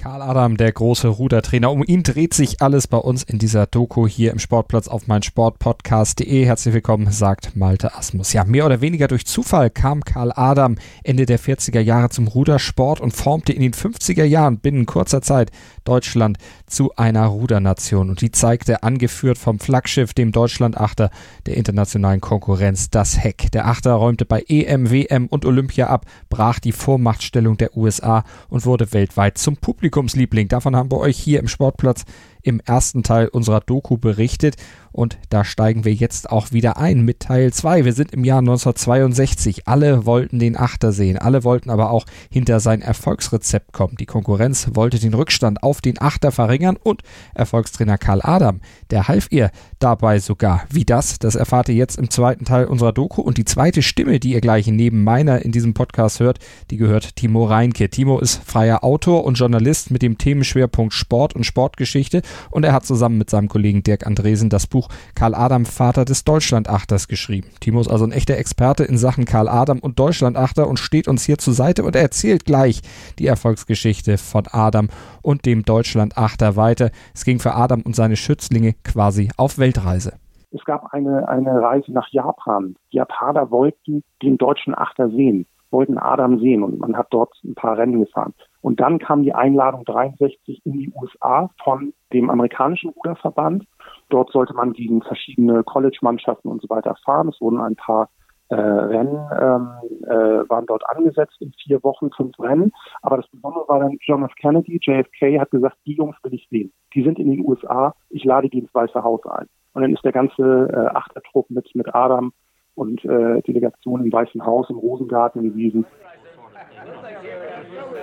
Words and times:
Karl 0.00 0.22
Adam, 0.22 0.56
der 0.56 0.72
große 0.72 1.08
Rudertrainer. 1.08 1.70
Um 1.70 1.84
ihn 1.86 2.02
dreht 2.02 2.32
sich 2.32 2.62
alles 2.62 2.86
bei 2.86 2.96
uns 2.96 3.22
in 3.22 3.38
dieser 3.38 3.66
Doku 3.66 4.08
hier 4.08 4.32
im 4.32 4.38
Sportplatz 4.38 4.88
auf 4.88 5.06
meinsportpodcast.de. 5.06 6.46
Herzlich 6.46 6.72
willkommen, 6.72 7.12
sagt 7.12 7.54
Malte 7.54 7.94
Asmus. 7.94 8.32
Ja, 8.32 8.44
mehr 8.44 8.64
oder 8.64 8.80
weniger 8.80 9.08
durch 9.08 9.26
Zufall 9.26 9.68
kam 9.68 10.02
Karl 10.02 10.32
Adam 10.34 10.76
Ende 11.04 11.26
der 11.26 11.38
40er 11.38 11.80
Jahre 11.80 12.08
zum 12.08 12.28
Rudersport 12.28 13.02
und 13.02 13.14
formte 13.14 13.52
in 13.52 13.60
den 13.60 13.74
50er 13.74 14.24
Jahren 14.24 14.58
binnen 14.58 14.86
kurzer 14.86 15.20
Zeit 15.20 15.50
Deutschland 15.84 16.38
zu 16.66 16.96
einer 16.96 17.26
Rudernation. 17.26 18.08
Und 18.08 18.22
die 18.22 18.30
zeigte, 18.30 18.82
angeführt 18.82 19.36
vom 19.36 19.58
Flaggschiff, 19.58 20.14
dem 20.14 20.32
Deutschland-Achter 20.32 21.10
der 21.44 21.58
internationalen 21.58 22.22
Konkurrenz, 22.22 22.88
das 22.88 23.22
Heck. 23.22 23.52
Der 23.52 23.66
Achter 23.66 23.92
räumte 23.92 24.24
bei 24.24 24.44
EM, 24.48 24.90
WM 24.90 25.26
und 25.26 25.44
Olympia 25.44 25.88
ab, 25.88 26.06
brach 26.30 26.58
die 26.58 26.72
Vormachtstellung 26.72 27.58
der 27.58 27.76
USA 27.76 28.24
und 28.48 28.64
wurde 28.64 28.94
weltweit 28.94 29.36
zum 29.36 29.58
Publikum 29.58 29.89
Publikumsliebling. 29.90 30.48
Davon 30.48 30.76
haben 30.76 30.90
wir 30.90 30.98
euch 30.98 31.18
hier 31.18 31.40
im 31.40 31.48
Sportplatz 31.48 32.04
im 32.42 32.60
ersten 32.60 33.02
Teil 33.02 33.28
unserer 33.28 33.60
Doku 33.60 33.98
berichtet. 33.98 34.56
Und 34.92 35.18
da 35.28 35.44
steigen 35.44 35.84
wir 35.84 35.94
jetzt 35.94 36.30
auch 36.30 36.52
wieder 36.52 36.76
ein 36.76 37.04
mit 37.04 37.20
Teil 37.20 37.52
2. 37.52 37.84
Wir 37.84 37.92
sind 37.92 38.12
im 38.12 38.24
Jahr 38.24 38.40
1962. 38.40 39.68
Alle 39.68 40.06
wollten 40.06 40.38
den 40.38 40.56
Achter 40.56 40.92
sehen. 40.92 41.18
Alle 41.18 41.44
wollten 41.44 41.70
aber 41.70 41.90
auch 41.90 42.06
hinter 42.30 42.60
sein 42.60 42.82
Erfolgsrezept 42.82 43.72
kommen. 43.72 43.96
Die 43.98 44.06
Konkurrenz 44.06 44.68
wollte 44.74 44.98
den 44.98 45.14
Rückstand 45.14 45.62
auf 45.62 45.80
den 45.80 46.00
Achter 46.00 46.32
verringern 46.32 46.76
und 46.76 47.02
Erfolgstrainer 47.34 47.98
Karl 47.98 48.20
Adam, 48.22 48.60
der 48.90 49.08
half 49.08 49.28
ihr 49.30 49.50
dabei 49.78 50.18
sogar. 50.18 50.64
Wie 50.70 50.84
das, 50.84 51.18
das 51.18 51.34
erfahrt 51.34 51.68
ihr 51.68 51.74
jetzt 51.74 51.98
im 51.98 52.10
zweiten 52.10 52.44
Teil 52.44 52.66
unserer 52.66 52.92
Doku. 52.92 53.22
Und 53.22 53.38
die 53.38 53.44
zweite 53.44 53.82
Stimme, 53.82 54.20
die 54.20 54.32
ihr 54.32 54.40
gleich 54.40 54.66
neben 54.66 55.04
meiner 55.04 55.44
in 55.44 55.52
diesem 55.52 55.74
Podcast 55.74 56.20
hört, 56.20 56.38
die 56.70 56.76
gehört 56.76 57.16
Timo 57.16 57.44
Reinke. 57.44 57.90
Timo 57.90 58.18
ist 58.18 58.42
freier 58.44 58.82
Autor 58.82 59.24
und 59.24 59.34
Journalist 59.34 59.90
mit 59.90 60.02
dem 60.02 60.18
Themenschwerpunkt 60.18 60.94
Sport 60.94 61.34
und 61.34 61.44
Sportgeschichte 61.44 62.22
und 62.50 62.64
er 62.64 62.72
hat 62.72 62.86
zusammen 62.86 63.18
mit 63.18 63.30
seinem 63.30 63.48
Kollegen 63.48 63.82
Dirk 63.82 64.06
Andresen 64.06 64.50
das 64.50 64.66
Buch 64.66 64.79
Karl 65.14 65.34
Adam, 65.34 65.64
Vater 65.64 66.04
des 66.04 66.24
Deutschlandachters 66.24 67.08
geschrieben. 67.08 67.48
Timo 67.60 67.80
ist 67.80 67.90
also 67.90 68.04
ein 68.04 68.12
echter 68.12 68.36
Experte 68.36 68.84
in 68.84 68.96
Sachen 68.96 69.24
Karl 69.24 69.48
Adam 69.48 69.78
und 69.78 69.98
Deutschlandachter 69.98 70.68
und 70.68 70.78
steht 70.78 71.08
uns 71.08 71.24
hier 71.24 71.38
zur 71.38 71.54
Seite 71.54 71.84
und 71.84 71.96
er 71.96 72.02
erzählt 72.02 72.44
gleich 72.44 72.82
die 73.18 73.26
Erfolgsgeschichte 73.26 74.18
von 74.18 74.44
Adam 74.50 74.88
und 75.22 75.46
dem 75.46 75.64
Deutschlandachter 75.64 76.56
weiter. 76.56 76.90
Es 77.14 77.24
ging 77.24 77.38
für 77.38 77.54
Adam 77.54 77.82
und 77.82 77.96
seine 77.96 78.16
Schützlinge 78.16 78.74
quasi 78.84 79.30
auf 79.36 79.58
Weltreise. 79.58 80.14
Es 80.52 80.64
gab 80.64 80.92
eine, 80.92 81.28
eine 81.28 81.60
Reise 81.62 81.92
nach 81.92 82.08
Japan. 82.08 82.74
Die 82.92 82.96
Japaner 82.96 83.50
wollten 83.50 84.02
den 84.22 84.36
deutschen 84.36 84.74
Achter 84.76 85.08
sehen, 85.10 85.46
wollten 85.70 85.96
Adam 85.96 86.40
sehen 86.40 86.64
und 86.64 86.80
man 86.80 86.96
hat 86.96 87.06
dort 87.10 87.32
ein 87.44 87.54
paar 87.54 87.78
Rennen 87.78 88.00
gefahren. 88.00 88.34
Und 88.60 88.80
dann 88.80 88.98
kam 88.98 89.22
die 89.22 89.32
Einladung 89.32 89.84
63 89.84 90.62
in 90.64 90.72
die 90.72 90.92
USA 90.94 91.50
von 91.62 91.92
dem 92.12 92.30
amerikanischen 92.30 92.90
Ruderverband. 92.90 93.64
Dort 94.10 94.30
sollte 94.32 94.54
man 94.54 94.72
gegen 94.72 95.02
verschiedene 95.02 95.64
College-Mannschaften 95.64 96.48
und 96.48 96.60
so 96.60 96.68
weiter 96.68 96.94
fahren. 97.04 97.28
Es 97.28 97.40
wurden 97.40 97.60
ein 97.60 97.76
paar 97.76 98.10
äh, 98.50 98.56
Rennen 98.56 99.16
ähm, 99.40 99.70
äh, 100.06 100.48
waren 100.48 100.66
dort 100.66 100.82
angesetzt 100.90 101.36
in 101.40 101.52
vier 101.52 101.82
Wochen, 101.84 102.10
fünf 102.10 102.38
Rennen. 102.40 102.72
Aber 103.00 103.16
das 103.16 103.28
Besondere 103.28 103.68
war 103.68 103.78
dann 103.78 103.96
John 104.00 104.24
F. 104.24 104.34
Kennedy, 104.34 104.80
JFK, 104.82 105.38
hat 105.40 105.52
gesagt, 105.52 105.76
die 105.86 105.94
Jungs 105.94 106.16
will 106.24 106.34
ich 106.34 106.48
sehen. 106.50 106.72
Die 106.94 107.04
sind 107.04 107.18
in 107.18 107.30
den 107.30 107.46
USA, 107.46 107.94
ich 108.08 108.24
lade 108.24 108.48
die 108.48 108.58
ins 108.58 108.74
Weiße 108.74 109.02
Haus 109.02 109.24
ein. 109.26 109.46
Und 109.72 109.82
dann 109.82 109.92
ist 109.92 110.04
der 110.04 110.12
ganze 110.12 110.68
äh, 110.72 110.96
Achtertrupp 110.96 111.48
mit, 111.48 111.72
mit 111.74 111.94
Adam 111.94 112.32
und 112.74 113.04
äh, 113.04 113.40
Delegation 113.42 114.04
im 114.04 114.12
Weißen 114.12 114.44
Haus 114.44 114.68
im 114.68 114.78
Rosengarten 114.78 115.44
gewesen. 115.44 115.86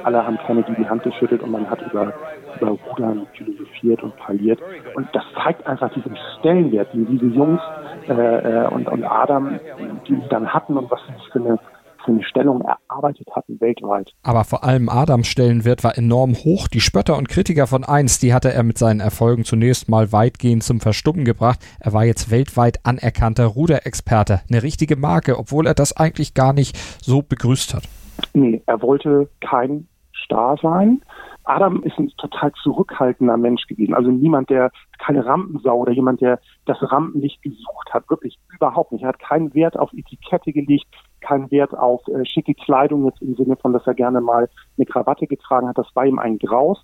Alle 0.03 0.25
haben 0.25 0.37
Kennedy 0.45 0.73
die 0.77 0.87
Hand 0.87 1.03
geschüttelt 1.03 1.41
und 1.41 1.51
man 1.51 1.69
hat 1.69 1.81
über, 1.81 2.13
über 2.59 2.71
Rudern 2.71 3.27
philosophiert 3.33 4.03
und 4.03 4.15
parliert. 4.17 4.59
Und 4.95 5.07
das 5.13 5.23
zeigt 5.43 5.65
einfach 5.67 5.91
diesen 5.93 6.17
Stellenwert, 6.39 6.93
den 6.93 7.07
diese 7.07 7.25
Jungs 7.25 7.61
äh, 8.07 8.13
äh 8.13 8.67
und, 8.67 8.87
und 8.87 9.03
Adam, 9.03 9.59
die 10.07 10.21
dann 10.29 10.53
hatten 10.53 10.77
und 10.77 10.89
was 10.89 10.99
sie 11.07 11.31
für 11.31 11.39
eine 11.39 11.59
eine 12.07 12.23
Stellung 12.23 12.61
erarbeitet 12.61 13.27
hatten 13.35 13.59
weltweit. 13.59 14.13
Aber 14.23 14.43
vor 14.43 14.63
allem 14.63 14.89
Adams 14.89 15.27
Stellenwert 15.27 15.83
war 15.83 15.97
enorm 15.97 16.35
hoch. 16.35 16.67
Die 16.67 16.81
Spötter 16.81 17.17
und 17.17 17.29
Kritiker 17.29 17.67
von 17.67 17.83
einst, 17.83 18.23
die 18.23 18.33
hatte 18.33 18.53
er 18.53 18.63
mit 18.63 18.77
seinen 18.77 18.99
Erfolgen 18.99 19.45
zunächst 19.45 19.89
mal 19.89 20.11
weitgehend 20.11 20.63
zum 20.63 20.79
Verstummen 20.79 21.25
gebracht. 21.25 21.59
Er 21.79 21.93
war 21.93 22.05
jetzt 22.05 22.31
weltweit 22.31 22.79
anerkannter 22.83 23.45
Ruderexperte. 23.45 24.41
Eine 24.49 24.63
richtige 24.63 24.95
Marke, 24.95 25.37
obwohl 25.37 25.67
er 25.67 25.73
das 25.73 25.95
eigentlich 25.95 26.33
gar 26.33 26.53
nicht 26.53 26.77
so 27.01 27.21
begrüßt 27.21 27.73
hat. 27.73 27.83
Nee, 28.33 28.61
er 28.65 28.81
wollte 28.81 29.29
kein 29.41 29.87
Star 30.23 30.57
sein. 30.61 31.01
Adam 31.43 31.81
ist 31.83 31.97
ein 31.97 32.09
total 32.17 32.51
zurückhaltender 32.61 33.37
Mensch 33.37 33.67
gewesen. 33.67 33.93
Also 33.93 34.11
niemand, 34.11 34.49
der 34.49 34.69
keine 34.99 35.25
Rampensau 35.25 35.77
oder 35.77 35.93
jemand, 35.93 36.19
der 36.19 36.39
das 36.65 36.77
Rampenlicht 36.81 37.41
gesucht 37.41 37.93
hat, 37.93 38.09
wirklich 38.09 38.37
überhaupt 38.53 38.91
nicht. 38.91 39.03
Er 39.03 39.09
hat 39.09 39.19
keinen 39.19 39.53
Wert 39.53 39.79
auf 39.79 39.93
Etikette 39.93 40.51
gelegt, 40.51 40.87
keinen 41.21 41.49
Wert 41.49 41.73
auf 41.73 42.05
äh, 42.09 42.25
schicke 42.25 42.53
Kleidung 42.53 43.05
jetzt 43.05 43.21
im 43.21 43.35
Sinne 43.35 43.55
von, 43.55 43.71
dass 43.71 43.87
er 43.87 43.93
gerne 43.93 44.19
mal 44.19 44.49
eine 44.77 44.85
Krawatte 44.85 45.27
getragen 45.27 45.69
hat. 45.69 45.77
Das 45.77 45.87
war 45.95 46.05
ihm 46.05 46.19
ein 46.19 46.37
Graus. 46.37 46.83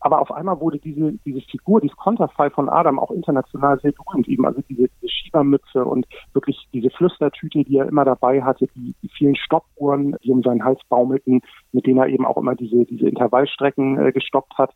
Aber 0.00 0.20
auf 0.20 0.30
einmal 0.30 0.60
wurde 0.60 0.78
diese, 0.78 1.12
diese 1.24 1.40
Figur, 1.40 1.80
dieses 1.80 1.96
Konterfei 1.96 2.50
von 2.50 2.68
Adam 2.68 2.98
auch 2.98 3.10
international 3.10 3.78
sehr 3.80 3.92
berühmt. 3.92 4.28
Eben 4.28 4.46
also 4.46 4.60
diese, 4.68 4.88
diese 4.88 5.08
Schiebermütze 5.08 5.84
und 5.84 6.06
wirklich 6.32 6.68
diese 6.72 6.90
Flüstertüte, 6.90 7.64
die 7.64 7.78
er 7.78 7.88
immer 7.88 8.04
dabei 8.04 8.42
hatte, 8.42 8.68
die, 8.74 8.94
die 9.02 9.08
vielen 9.08 9.36
Stoppuhren, 9.36 10.16
die 10.22 10.30
um 10.30 10.42
seinen 10.42 10.64
Hals 10.64 10.80
baumelten, 10.88 11.42
mit 11.72 11.86
denen 11.86 11.98
er 11.98 12.08
eben 12.08 12.26
auch 12.26 12.36
immer 12.36 12.54
diese, 12.54 12.84
diese 12.84 13.08
Intervallstrecken 13.08 13.98
äh, 13.98 14.12
gestoppt 14.12 14.56
hat 14.58 14.72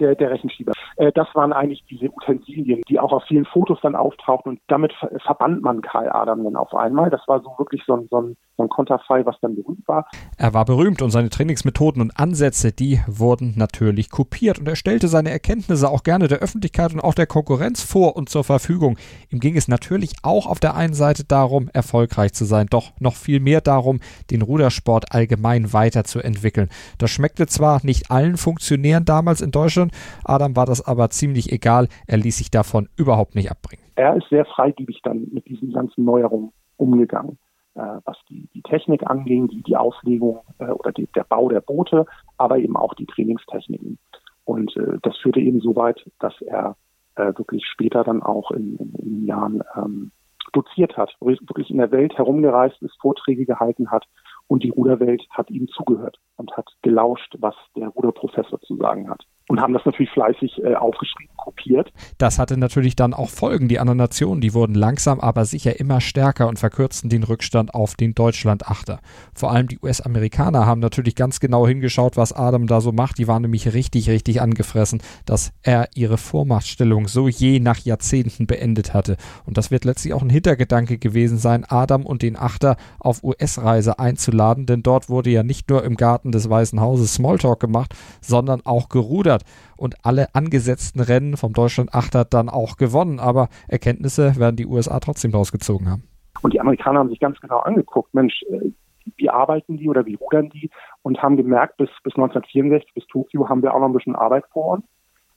der, 0.00 0.14
der 0.14 0.30
Rechenschieber. 0.30 0.72
Äh, 0.96 1.12
das 1.12 1.28
waren 1.34 1.52
eigentlich 1.52 1.84
diese 1.88 2.10
Utensilien, 2.10 2.82
die 2.88 2.98
auch 2.98 3.12
auf 3.12 3.24
vielen 3.24 3.44
Fotos 3.44 3.78
dann 3.82 3.94
auftauchten 3.94 4.52
und 4.52 4.60
damit 4.68 4.92
ver 4.94 5.10
verband 5.24 5.62
man 5.62 5.82
Karl 5.82 6.10
Adam 6.10 6.44
dann 6.44 6.56
auf 6.56 6.74
einmal. 6.74 7.10
Das 7.10 7.20
war 7.26 7.40
so 7.40 7.50
wirklich 7.58 7.82
so 7.86 7.94
ein, 7.94 8.08
so 8.10 8.20
ein, 8.20 8.36
so 8.56 8.62
ein 8.64 8.68
Konterfei, 8.68 9.24
was 9.26 9.36
dann 9.40 9.56
berühmt 9.56 9.86
war. 9.86 10.08
Er 10.36 10.54
war 10.54 10.64
berühmt 10.64 11.02
und 11.02 11.10
seine 11.10 11.28
Trainingsmethoden 11.28 12.00
und 12.02 12.18
Ansätze, 12.18 12.72
die 12.72 13.00
wurden 13.06 13.54
natürlich 13.56 14.10
kopiert 14.10 14.58
und 14.58 14.68
er 14.68 14.76
stellte 14.76 15.08
seine 15.08 15.30
Erkenntnisse 15.30 15.88
auch 15.88 16.02
gerne 16.02 16.28
der 16.28 16.38
Öffentlichkeit 16.38 16.92
und 16.92 17.00
auch 17.00 17.14
der 17.14 17.26
Konkurrenz 17.26 17.82
vor 17.82 18.16
und 18.16 18.28
zur 18.28 18.44
Verfügung. 18.44 18.96
Ihm 19.30 19.40
ging 19.40 19.56
es 19.56 19.68
natürlich 19.68 20.12
auch 20.22 20.46
auf 20.46 20.60
der 20.60 20.74
einen 20.74 20.94
Seite 20.94 21.24
darum, 21.24 21.68
erfolgreich 21.72 22.32
zu 22.32 22.44
sein, 22.44 22.66
doch 22.70 22.92
noch 23.00 23.14
viel 23.14 23.40
mehr 23.40 23.60
darum, 23.60 24.00
den 24.30 24.42
Rudersport 24.42 25.12
allgemein 25.12 25.72
weiterzuentwickeln. 25.72 26.68
Das 26.98 27.10
schmeckte 27.10 27.46
zwar 27.46 27.80
nicht 27.84 28.10
allen 28.10 28.36
Funktionären 28.36 29.04
damals 29.04 29.40
in 29.40 29.50
Deutschland, 29.50 29.87
Deutschland. 29.88 30.24
Adam 30.24 30.56
war 30.56 30.66
das 30.66 30.86
aber 30.86 31.10
ziemlich 31.10 31.52
egal. 31.52 31.88
Er 32.06 32.18
ließ 32.18 32.38
sich 32.38 32.50
davon 32.50 32.88
überhaupt 32.96 33.34
nicht 33.34 33.50
abbringen. 33.50 33.84
Er 33.96 34.16
ist 34.16 34.28
sehr 34.28 34.44
freigebig 34.44 35.00
dann 35.02 35.28
mit 35.32 35.46
diesen 35.46 35.72
ganzen 35.72 36.04
Neuerungen 36.04 36.52
umgegangen, 36.76 37.38
äh, 37.74 37.80
was 38.04 38.16
die, 38.28 38.48
die, 38.54 38.62
Technik 38.62 39.08
anging, 39.08 39.48
die, 39.48 39.62
die 39.62 39.76
Auslegung 39.76 40.40
äh, 40.58 40.66
oder 40.66 40.92
die, 40.92 41.08
der 41.14 41.24
Bau 41.24 41.48
der 41.48 41.60
Boote, 41.60 42.06
aber 42.36 42.58
eben 42.58 42.76
auch 42.76 42.94
die 42.94 43.06
Trainingstechniken. 43.06 43.98
Und 44.44 44.76
äh, 44.76 44.98
das 45.02 45.16
führte 45.16 45.40
eben 45.40 45.60
so 45.60 45.74
weit, 45.76 46.04
dass 46.20 46.40
er 46.42 46.76
äh, 47.16 47.32
wirklich 47.36 47.66
später 47.66 48.04
dann 48.04 48.22
auch 48.22 48.50
in, 48.52 48.76
in, 48.76 48.94
in 48.94 49.26
Jahren 49.26 49.62
ähm, 49.76 50.12
doziert 50.52 50.96
hat, 50.96 51.14
wirklich 51.20 51.70
in 51.70 51.78
der 51.78 51.90
Welt 51.90 52.16
herumgereist 52.16 52.80
ist, 52.80 52.96
Vorträge 53.00 53.44
gehalten 53.44 53.90
hat 53.90 54.06
und 54.46 54.62
die 54.62 54.70
Ruderwelt 54.70 55.26
hat 55.30 55.50
ihm 55.50 55.68
zugehört 55.68 56.18
und 56.36 56.56
hat 56.56 56.70
gelauscht, 56.80 57.36
was 57.40 57.54
der 57.76 57.88
Ruderprofessor 57.88 58.60
zu 58.60 58.76
sagen 58.76 59.10
hat 59.10 59.26
und 59.48 59.60
haben 59.60 59.72
das 59.72 59.84
natürlich 59.84 60.10
fleißig 60.10 60.62
äh, 60.62 60.74
aufgeschrieben, 60.74 61.34
kopiert. 61.36 61.90
Das 62.18 62.38
hatte 62.38 62.58
natürlich 62.58 62.94
dann 62.94 63.14
auch 63.14 63.30
Folgen. 63.30 63.68
Die 63.68 63.78
anderen 63.78 63.96
Nationen, 63.96 64.42
die 64.42 64.52
wurden 64.52 64.74
langsam, 64.74 65.20
aber 65.20 65.46
sicher 65.46 65.80
immer 65.80 66.00
stärker 66.00 66.48
und 66.48 66.58
verkürzten 66.58 67.08
den 67.08 67.22
Rückstand 67.22 67.74
auf 67.74 67.94
den 67.94 68.14
Deutschland-Achter. 68.14 69.00
Vor 69.34 69.50
allem 69.50 69.66
die 69.66 69.78
US-Amerikaner 69.82 70.66
haben 70.66 70.80
natürlich 70.80 71.14
ganz 71.14 71.40
genau 71.40 71.66
hingeschaut, 71.66 72.18
was 72.18 72.34
Adam 72.34 72.66
da 72.66 72.82
so 72.82 72.92
macht. 72.92 73.18
Die 73.18 73.26
waren 73.26 73.42
nämlich 73.42 73.72
richtig, 73.72 74.10
richtig 74.10 74.42
angefressen, 74.42 75.00
dass 75.24 75.52
er 75.62 75.88
ihre 75.94 76.18
Vormachtstellung 76.18 77.08
so 77.08 77.26
je 77.26 77.58
nach 77.58 77.78
Jahrzehnten 77.78 78.46
beendet 78.46 78.92
hatte. 78.92 79.16
Und 79.46 79.56
das 79.56 79.70
wird 79.70 79.86
letztlich 79.86 80.12
auch 80.12 80.22
ein 80.22 80.30
Hintergedanke 80.30 80.98
gewesen 80.98 81.38
sein, 81.38 81.64
Adam 81.66 82.04
und 82.04 82.20
den 82.20 82.36
Achter 82.36 82.76
auf 82.98 83.24
US-Reise 83.24 83.98
einzuladen, 83.98 84.66
denn 84.66 84.82
dort 84.82 85.08
wurde 85.08 85.30
ja 85.30 85.42
nicht 85.42 85.70
nur 85.70 85.84
im 85.84 85.96
Garten 85.96 86.32
des 86.32 86.50
Weißen 86.50 86.80
Hauses 86.80 87.14
Smalltalk 87.14 87.60
gemacht, 87.60 87.94
sondern 88.20 88.60
auch 88.66 88.90
gerudert 88.90 89.37
hat 89.38 89.44
und 89.76 89.96
alle 90.04 90.34
angesetzten 90.34 91.00
Rennen 91.00 91.36
vom 91.36 91.52
Deutschland 91.52 91.94
Achter 91.94 92.24
dann 92.24 92.48
auch 92.48 92.76
gewonnen. 92.76 93.20
Aber 93.20 93.48
Erkenntnisse 93.68 94.36
werden 94.36 94.56
die 94.56 94.66
USA 94.66 95.00
trotzdem 95.00 95.32
rausgezogen 95.32 95.90
haben. 95.90 96.04
Und 96.42 96.54
die 96.54 96.60
Amerikaner 96.60 97.00
haben 97.00 97.08
sich 97.08 97.20
ganz 97.20 97.40
genau 97.40 97.58
angeguckt, 97.58 98.14
Mensch, 98.14 98.42
äh, 98.50 98.70
wie 99.16 99.30
arbeiten 99.30 99.76
die 99.78 99.88
oder 99.88 100.06
wie 100.06 100.14
rudern 100.14 100.50
die 100.50 100.70
und 101.02 101.22
haben 101.22 101.36
gemerkt, 101.36 101.76
bis, 101.78 101.90
bis 102.04 102.14
1964, 102.14 102.94
bis 102.94 103.06
Tokio 103.06 103.48
haben 103.48 103.62
wir 103.62 103.74
auch 103.74 103.80
noch 103.80 103.88
ein 103.88 103.94
bisschen 103.94 104.16
Arbeit 104.16 104.44
vor 104.52 104.74
uns. 104.74 104.84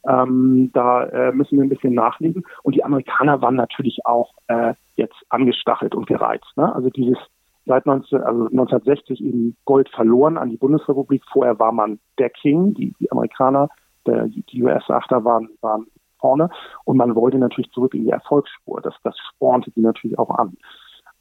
Ähm, 0.07 0.71
da 0.73 1.03
äh, 1.05 1.31
müssen 1.31 1.57
wir 1.57 1.63
ein 1.63 1.69
bisschen 1.69 1.93
nachlegen. 1.93 2.43
Und 2.63 2.75
die 2.75 2.83
Amerikaner 2.83 3.41
waren 3.41 3.55
natürlich 3.55 3.99
auch 4.05 4.33
äh, 4.47 4.73
jetzt 4.95 5.15
angestachelt 5.29 5.95
und 5.95 6.07
gereizt. 6.07 6.57
Ne? 6.57 6.73
Also 6.73 6.89
dieses 6.89 7.17
seit 7.65 7.85
19, 7.85 8.21
also 8.21 8.45
1960 8.47 9.23
eben 9.23 9.55
Gold 9.65 9.89
verloren 9.89 10.37
an 10.37 10.49
die 10.49 10.57
Bundesrepublik. 10.57 11.23
Vorher 11.31 11.59
war 11.59 11.71
man 11.71 11.99
der 12.17 12.29
King, 12.29 12.73
die, 12.73 12.93
die 12.99 13.11
Amerikaner, 13.11 13.69
der, 14.05 14.27
die 14.27 14.63
US-Achter 14.63 15.23
waren, 15.23 15.49
waren 15.61 15.87
vorne 16.19 16.49
und 16.85 16.97
man 16.97 17.15
wollte 17.15 17.37
natürlich 17.37 17.71
zurück 17.71 17.93
in 17.93 18.05
die 18.05 18.11
Erfolgsspur. 18.11 18.81
Das, 18.81 18.95
das 19.03 19.17
spornte 19.17 19.71
die 19.71 19.81
natürlich 19.81 20.17
auch 20.17 20.29
an. 20.29 20.57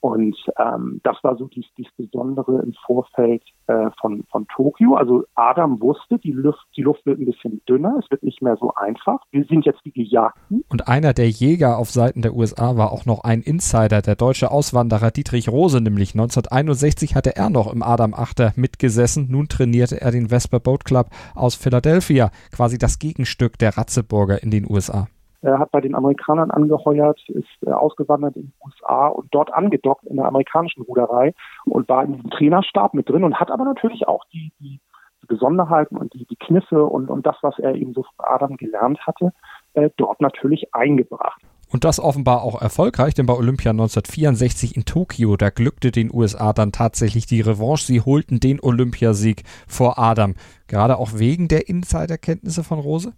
Und 0.01 0.37
ähm, 0.59 1.01
das 1.05 1.17
war 1.23 1.37
so 1.37 1.47
dies, 1.47 1.67
dies 1.77 1.89
Besondere 1.97 2.63
im 2.63 2.73
Vorfeld 2.87 3.43
äh, 3.67 3.91
von, 4.01 4.25
von 4.31 4.47
Tokio. 4.49 4.95
Also 4.95 5.25
Adam 5.35 5.81
wusste, 5.81 6.19
die 6.19 6.33
Luft, 6.33 6.67
die 6.77 6.83
Luft 6.83 7.05
wird 7.05 7.21
ein 7.21 7.27
bisschen 7.27 7.61
dünner, 7.69 8.01
es 8.03 8.11
wird 8.11 8.23
nicht 8.23 8.41
mehr 8.41 8.57
so 8.59 8.73
einfach. 8.75 9.21
Wir 9.31 9.45
sind 9.45 9.67
jetzt 9.67 9.81
die 9.85 9.93
Gejagten. 9.93 10.65
Und 10.71 10.89
einer 10.89 11.13
der 11.13 11.29
Jäger 11.29 11.77
auf 11.77 11.91
Seiten 11.91 12.23
der 12.23 12.35
USA 12.35 12.77
war 12.77 12.93
auch 12.93 13.05
noch 13.05 13.25
ein 13.25 13.43
Insider, 13.43 14.01
der 14.01 14.17
deutsche 14.17 14.51
Auswanderer 14.51 15.11
Dietrich 15.11 15.51
Rose, 15.51 15.81
nämlich 15.81 16.15
1961 16.15 17.15
hatte 17.15 17.37
er 17.37 17.51
noch 17.51 17.71
im 17.73 17.83
Adam 17.83 18.15
Achter 18.15 18.53
mitgesessen. 18.57 19.27
Nun 19.31 19.49
trainierte 19.49 20.01
er 20.01 20.13
den 20.13 20.29
Vesper 20.29 20.61
Boat 20.61 20.87
Club 20.87 21.09
aus 21.35 21.55
Philadelphia, 21.55 22.31
quasi 22.53 22.79
das 22.79 22.99
Gegenstück 22.99 23.59
der 23.59 23.77
Ratzeburger 23.77 24.43
in 24.43 24.51
den 24.51 24.71
USA. 24.71 25.09
Er 25.43 25.59
hat 25.59 25.71
bei 25.71 25.81
den 25.81 25.95
Amerikanern 25.95 26.51
angeheuert, 26.51 27.21
ist 27.29 27.49
äh, 27.67 27.71
ausgewandert 27.71 28.37
in 28.37 28.47
die 28.47 28.53
USA 28.65 29.09
und 29.09 29.29
dort 29.33 29.53
angedockt 29.53 30.05
in 30.05 30.17
der 30.17 30.27
amerikanischen 30.27 30.83
Ruderei 30.83 31.35
und 31.65 31.89
war 31.89 32.05
in 32.05 32.15
diesem 32.15 32.31
Trainerstab 32.31 32.95
mit 32.95 33.09
drin 33.09 33.25
und 33.25 33.41
hat 33.41 33.51
aber 33.51 33.65
natürlich 33.65 34.07
auch 34.07 34.25
die, 34.33 34.53
die 34.61 34.81
Besonderheiten 35.27 35.97
und 35.97 36.13
die, 36.13 36.27
die 36.27 36.37
Kniffe 36.37 36.85
und, 36.85 37.09
und 37.09 37.25
das, 37.25 37.37
was 37.43 37.59
er 37.59 37.75
eben 37.75 37.95
so 37.95 38.03
von 38.03 38.27
Adam 38.27 38.57
gelernt 38.57 39.07
hatte, 39.07 39.33
äh, 39.75 39.89
dort 39.97 40.21
natürlich 40.21 40.75
eingebracht. 40.75 41.41
Und 41.73 41.85
das 41.85 42.01
offenbar 42.01 42.43
auch 42.43 42.61
erfolgreich, 42.61 43.15
denn 43.15 43.27
bei 43.27 43.35
Olympia 43.35 43.71
1964 43.71 44.77
in 44.77 44.85
Tokio, 44.85 45.37
da 45.37 45.51
glückte 45.51 45.93
den 45.93 46.13
USA 46.13 46.53
dann 46.53 46.73
tatsächlich 46.73 47.27
die 47.27 47.41
Revanche. 47.41 47.87
Sie 47.87 48.01
holten 48.01 48.41
den 48.41 48.61
Olympiasieg 48.61 49.45
vor 49.69 49.97
Adam. 49.97 50.35
Gerade 50.67 50.99
auch 50.99 51.11
wegen 51.15 51.47
der 51.47 51.69
Insiderkenntnisse 51.69 52.65
von 52.65 52.81
Rose? 52.81 53.13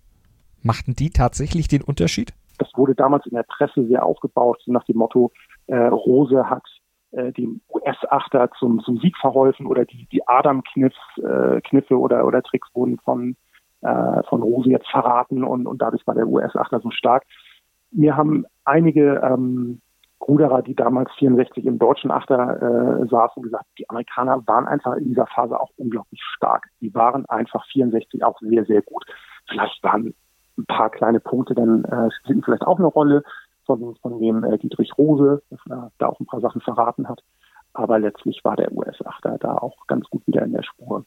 Machten 0.63 0.95
die 0.95 1.11
tatsächlich 1.11 1.69
den 1.69 1.83
Unterschied? 1.83 2.33
Das 2.59 2.69
wurde 2.75 2.95
damals 2.95 3.27
in 3.27 3.35
der 3.35 3.45
Presse 3.45 3.87
sehr 3.87 4.05
aufgebaut, 4.05 4.63
nach 4.67 4.85
dem 4.85 4.99
Motto, 4.99 5.33
äh, 5.67 5.77
Rose 5.77 6.49
hat 6.49 6.65
äh, 7.13 7.33
dem 7.33 7.61
US-Achter 7.71 8.51
zum, 8.59 8.81
zum 8.81 8.99
Sieg 8.99 9.17
verholfen 9.19 9.67
oder 9.67 9.85
die, 9.85 10.07
die 10.11 10.27
Adam-Kniffe 10.27 10.95
äh, 11.23 11.95
oder, 11.95 12.27
oder 12.27 12.43
Tricks 12.43 12.69
wurden 12.75 12.99
von, 12.99 13.37
äh, 13.83 14.23
von 14.29 14.43
Rose 14.43 14.71
jetzt 14.71 14.89
verraten 14.89 15.45
und, 15.45 15.67
und 15.67 15.83
dadurch 15.83 16.07
war 16.07 16.15
der 16.15 16.29
US-Achter 16.29 16.81
so 16.81 16.91
stark. 16.91 17.25
Mir 17.91 18.17
haben 18.17 18.47
einige 18.65 19.21
ähm, 19.23 19.81
Ruderer, 20.27 20.63
die 20.63 20.75
damals 20.75 21.11
64 21.19 21.67
im 21.67 21.79
deutschen 21.79 22.11
Achter 22.11 23.03
äh, 23.03 23.07
saßen, 23.09 23.43
gesagt, 23.43 23.67
die 23.79 23.89
Amerikaner 23.91 24.43
waren 24.47 24.67
einfach 24.67 24.95
in 24.95 25.05
dieser 25.05 25.27
Phase 25.27 25.61
auch 25.61 25.71
unglaublich 25.77 26.23
stark. 26.37 26.69
Die 26.81 26.95
waren 26.95 27.27
einfach 27.27 27.67
64 27.73 28.25
auch 28.25 28.39
sehr, 28.41 28.65
sehr 28.65 28.83
gut. 28.83 29.05
Vielleicht 29.49 29.83
waren 29.83 30.15
ein 30.63 30.67
paar 30.67 30.91
kleine 30.91 31.21
Punkte 31.21 31.55
dann 31.55 31.85
äh, 31.85 32.11
spielten 32.11 32.43
vielleicht 32.43 32.63
auch 32.63 32.79
eine 32.79 32.87
Rolle 32.87 33.23
von, 33.67 33.97
von 33.97 34.19
dem 34.19 34.45
äh, 34.45 34.59
Dietrich 34.59 34.97
Rose, 34.97 35.43
dass 35.51 35.61
er 35.69 35.91
da 35.99 36.09
auch 36.09 36.21
ein 36.21 36.27
paar 36.27 36.41
Sachen 36.41 36.61
verraten 36.61 37.09
hat. 37.09 37.23
Aber 37.75 37.99
letztlich 37.99 38.45
war 38.45 38.57
der 38.57 38.73
US-Achter 38.73 39.39
da 39.39 39.57
auch 39.57 39.87
ganz 39.87 40.09
gut 40.11 40.27
wieder 40.27 40.43
in 40.43 40.53
der 40.53 40.63
Spur. 40.63 41.05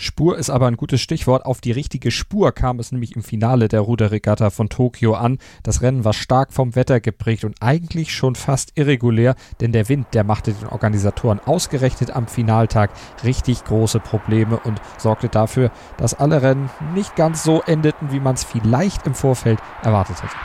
Spur 0.00 0.38
ist 0.38 0.48
aber 0.48 0.68
ein 0.68 0.76
gutes 0.76 1.00
Stichwort. 1.00 1.44
Auf 1.44 1.60
die 1.60 1.72
richtige 1.72 2.12
Spur 2.12 2.52
kam 2.52 2.78
es 2.78 2.92
nämlich 2.92 3.16
im 3.16 3.22
Finale 3.24 3.66
der 3.66 3.80
Ruderregatta 3.80 4.50
von 4.50 4.68
Tokio 4.68 5.14
an. 5.14 5.38
Das 5.64 5.82
Rennen 5.82 6.04
war 6.04 6.12
stark 6.12 6.52
vom 6.52 6.76
Wetter 6.76 7.00
geprägt 7.00 7.44
und 7.44 7.56
eigentlich 7.60 8.14
schon 8.14 8.36
fast 8.36 8.78
irregulär, 8.78 9.34
denn 9.60 9.72
der 9.72 9.88
Wind, 9.88 10.06
der 10.14 10.22
machte 10.22 10.52
den 10.52 10.68
Organisatoren 10.68 11.40
ausgerechnet 11.44 12.14
am 12.14 12.28
Finaltag 12.28 12.90
richtig 13.24 13.64
große 13.64 13.98
Probleme 13.98 14.60
und 14.62 14.80
sorgte 14.98 15.28
dafür, 15.28 15.72
dass 15.96 16.14
alle 16.14 16.42
Rennen 16.42 16.70
nicht 16.94 17.16
ganz 17.16 17.42
so 17.42 17.62
endeten, 17.66 18.12
wie 18.12 18.20
man 18.20 18.34
es 18.34 18.44
vielleicht 18.44 19.04
im 19.04 19.14
Vorfeld 19.14 19.58
erwartet 19.82 20.22
hätte. 20.22 20.36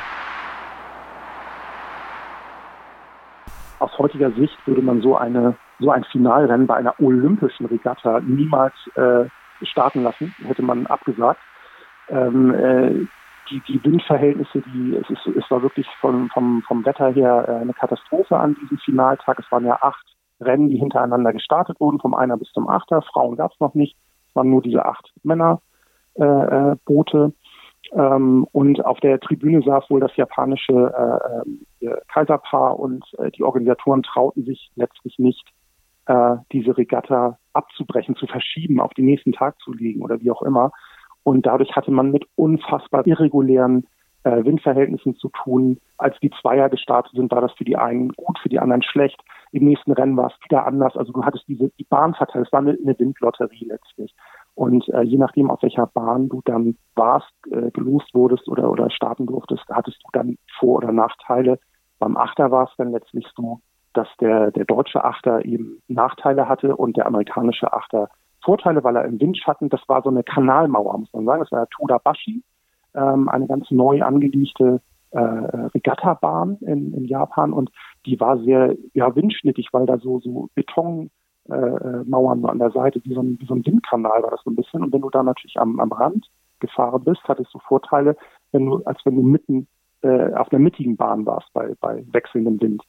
Aus 3.78 3.92
heutiger 4.00 4.32
Sicht 4.32 4.58
würde 4.66 4.82
man 4.82 5.04
so 5.04 5.16
eine 5.16 5.56
so 5.80 5.92
ein 5.92 6.04
Finalrennen 6.06 6.66
bei 6.66 6.76
einer 6.76 6.96
olympischen 7.00 7.66
Regatta 7.68 8.20
niemals 8.22 8.74
äh, 8.96 9.26
starten 9.62 10.04
lassen, 10.04 10.34
hätte 10.46 10.62
man 10.62 10.88
abgesagt. 10.88 11.40
Ähm, 12.10 12.54
äh, 12.54 13.08
die, 13.50 13.62
die 13.68 13.84
Windverhältnisse, 13.84 14.62
die, 14.62 14.96
es, 14.96 15.10
ist, 15.10 15.26
es 15.36 15.52
war 15.52 15.62
wirklich 15.62 15.88
vom, 16.00 16.30
vom, 16.30 16.62
vom 16.68 16.86
Wetter 16.86 17.12
her 17.12 17.46
äh, 17.48 17.52
eine 17.62 17.74
Katastrophe 17.74 18.38
an 18.38 18.56
diesem 18.62 18.78
Finaltag. 18.80 19.40
Es 19.40 19.52
waren 19.52 19.66
ja 19.66 19.78
acht 19.82 20.06
Rennen, 20.40 20.70
die 20.70 20.78
hintereinander 20.78 21.34
gestartet 21.34 21.80
wurden, 21.80 22.00
vom 22.00 22.14
Einer 22.14 22.38
bis 22.38 22.52
zum 22.52 22.70
Achter. 22.70 23.02
Frauen 23.02 23.36
gab 23.36 23.52
es 23.52 23.60
noch 23.60 23.74
nicht, 23.74 23.96
es 24.30 24.36
waren 24.36 24.50
nur 24.50 24.62
diese 24.62 24.86
acht 24.86 25.12
Männerboote. 25.24 25.58
Äh, 26.16 27.28
äh, 27.28 27.32
ähm, 27.94 28.48
und 28.52 28.86
auf 28.86 29.00
der 29.02 29.20
Tribüne 29.20 29.62
saß 29.62 29.90
wohl 29.90 30.00
das 30.00 30.16
japanische 30.16 31.44
äh, 31.82 31.90
Kaiserpaar 32.08 32.80
und 32.80 33.06
die 33.38 33.44
Organisatoren 33.44 34.04
trauten 34.04 34.46
sich 34.46 34.72
letztlich 34.76 35.20
nicht, 35.20 35.46
äh, 36.08 36.36
diese 36.52 36.78
Regatta 36.78 37.38
abzubrechen, 37.54 38.16
zu 38.16 38.28
verschieben, 38.28 38.80
auf 38.80 38.94
den 38.94 39.06
nächsten 39.06 39.32
Tag 39.32 39.60
zu 39.60 39.74
legen 39.74 40.02
oder 40.02 40.20
wie 40.22 40.32
auch 40.32 40.42
immer. 40.42 40.72
Und 41.24 41.46
dadurch 41.46 41.76
hatte 41.76 41.92
man 41.92 42.12
mit 42.12 42.26
unfassbar 42.36 43.06
irregulären 43.08 43.88
äh, 44.24 44.44
Windverhältnissen 44.44 45.16
zu 45.16 45.30
tun. 45.30 45.80
Als 45.98 46.18
die 46.20 46.32
Zweier 46.42 46.70
gestartet 46.70 47.14
sind, 47.14 47.32
war 47.32 47.42
das 47.42 47.54
für 47.54 47.64
die 47.64 47.78
einen 47.78 48.10
gut, 48.10 48.40
für 48.40 48.50
die 48.50 48.60
anderen 48.60 48.82
schlecht. 48.82 49.22
Im 49.52 49.66
nächsten 49.66 49.92
Rennen 49.92 50.18
war 50.18 50.28
es 50.28 50.44
wieder 50.44 50.66
anders. 50.66 50.96
Also 50.96 51.14
du 51.14 51.24
hattest 51.24 51.48
diese 51.48 51.70
die 51.78 51.84
Bahn 51.84 52.14
verteilt. 52.14 52.48
Es 52.48 52.54
war 52.54 52.60
eine, 52.60 52.78
eine 52.82 52.98
Windlotterie 52.98 53.66
letztlich. 53.66 54.14
Und 54.56 54.88
äh, 54.90 55.02
je 55.02 55.18
nachdem, 55.18 55.50
auf 55.50 55.62
welcher 55.64 55.88
Bahn 55.88 56.30
du 56.30 56.42
dann 56.46 56.78
warst, 56.96 57.32
äh, 57.52 57.72
gelost 57.72 58.14
wurdest 58.14 58.48
oder, 58.48 58.70
oder 58.70 58.90
starten 58.90 59.26
durftest, 59.26 59.64
hattest 59.70 59.98
du 60.04 60.10
dann 60.14 60.38
Vor- 60.60 60.78
oder 60.78 60.92
Nachteile. 60.92 61.60
Beim 62.00 62.18
Achter 62.18 62.52
war 62.52 62.66
es 62.66 62.76
dann 62.78 62.92
letztlich 62.92 63.26
so, 63.36 63.62
dass 63.94 64.08
der, 64.20 64.52
der 64.52 64.66
deutsche 64.66 65.04
Achter 65.04 65.46
eben 65.46 65.82
Nachteile 65.88 66.48
hatte 66.48 66.76
und 66.76 66.98
der 66.98 67.06
amerikanische 67.06 67.72
Achter 67.74 68.10
Vorteile, 68.44 68.84
weil 68.84 68.96
er 68.96 69.06
im 69.06 69.20
Windschatten, 69.22 69.70
das 69.70 69.82
war 69.88 70.02
so 70.02 70.10
eine 70.10 70.24
Kanalmauer, 70.24 70.98
muss 70.98 71.14
man 71.14 71.26
sagen, 71.26 71.42
das 71.42 71.52
war 71.52 71.68
Todabashi, 71.70 72.44
ähm, 72.94 73.30
eine 73.30 73.48
ganz 73.48 73.72
neu 73.72 74.02
angelegte 74.02 74.82
äh, 75.12 75.20
Regattabahn 75.20 76.58
in, 76.62 76.94
in 76.94 77.06
Japan 77.06 77.54
und 77.54 77.72
die 78.06 78.20
war 78.20 78.38
sehr 78.40 78.76
ja, 78.94 79.16
windschnittig, 79.16 79.70
weil 79.72 79.86
da 79.86 79.98
so, 79.98 80.20
so 80.20 80.50
Betonmauern 80.56 81.10
äh, 82.44 82.48
an 82.48 82.60
der 82.60 82.72
Seite, 82.72 83.00
wie 83.04 83.14
so, 83.14 83.22
ein, 83.22 83.38
wie 83.40 83.46
so 83.46 83.54
ein 83.54 83.66
Windkanal 83.66 84.24
war 84.24 84.32
das 84.32 84.42
so 84.44 84.50
ein 84.50 84.56
bisschen. 84.56 84.84
Und 84.84 84.92
wenn 84.92 85.02
du 85.02 85.10
da 85.10 85.24
natürlich 85.24 85.60
am, 85.60 85.80
am 85.80 85.92
Rand 85.92 86.28
gefahren 86.60 87.04
bist, 87.04 87.22
hattest 87.26 87.54
du 87.54 87.60
Vorteile, 87.60 88.16
wenn 88.52 88.66
du, 88.66 88.84
als 88.86 89.00
wenn 89.06 89.16
du 89.16 89.22
mitten 89.22 89.68
äh, 90.02 90.34
auf 90.34 90.52
einer 90.52 90.60
mittigen 90.60 90.98
Bahn 90.98 91.26
warst 91.26 91.52
bei, 91.54 91.76
bei 91.80 92.04
wechselndem 92.12 92.60
Wind. 92.62 92.84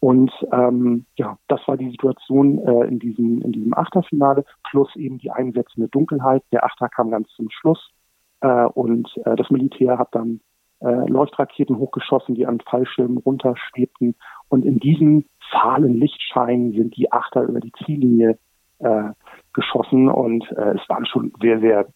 Und 0.00 0.30
ähm, 0.52 1.06
ja, 1.16 1.38
das 1.48 1.66
war 1.66 1.76
die 1.76 1.90
Situation 1.90 2.58
äh, 2.58 2.86
in 2.86 2.98
diesem 2.98 3.40
in 3.42 3.52
diesem 3.52 3.74
Achterfinale 3.74 4.44
plus 4.68 4.94
eben 4.96 5.18
die 5.18 5.30
einsetzende 5.30 5.88
Dunkelheit. 5.88 6.42
Der 6.52 6.64
Achter 6.64 6.88
kam 6.88 7.10
ganz 7.10 7.28
zum 7.30 7.48
Schluss 7.50 7.90
äh, 8.40 8.64
und 8.64 9.08
äh, 9.24 9.36
das 9.36 9.50
Militär 9.50 9.98
hat 9.98 10.08
dann 10.14 10.40
äh, 10.80 11.08
Leuchtraketen 11.08 11.78
hochgeschossen, 11.78 12.34
die 12.34 12.46
an 12.46 12.60
Fallschirmen 12.60 13.18
runterschwebten. 13.18 14.14
Und 14.48 14.64
in 14.64 14.78
diesem 14.78 15.24
fahlen 15.50 15.94
Lichtschein 15.94 16.72
sind 16.72 16.96
die 16.96 17.10
Achter 17.10 17.42
über 17.42 17.60
die 17.60 17.72
Ziellinie 17.84 18.38
äh, 18.80 19.10
geschossen 19.52 20.08
und 20.08 20.44
äh, 20.52 20.74
es 20.74 20.88
waren 20.88 21.06
schon 21.06 21.32
sehr, 21.40 21.60
sehr 21.60 21.86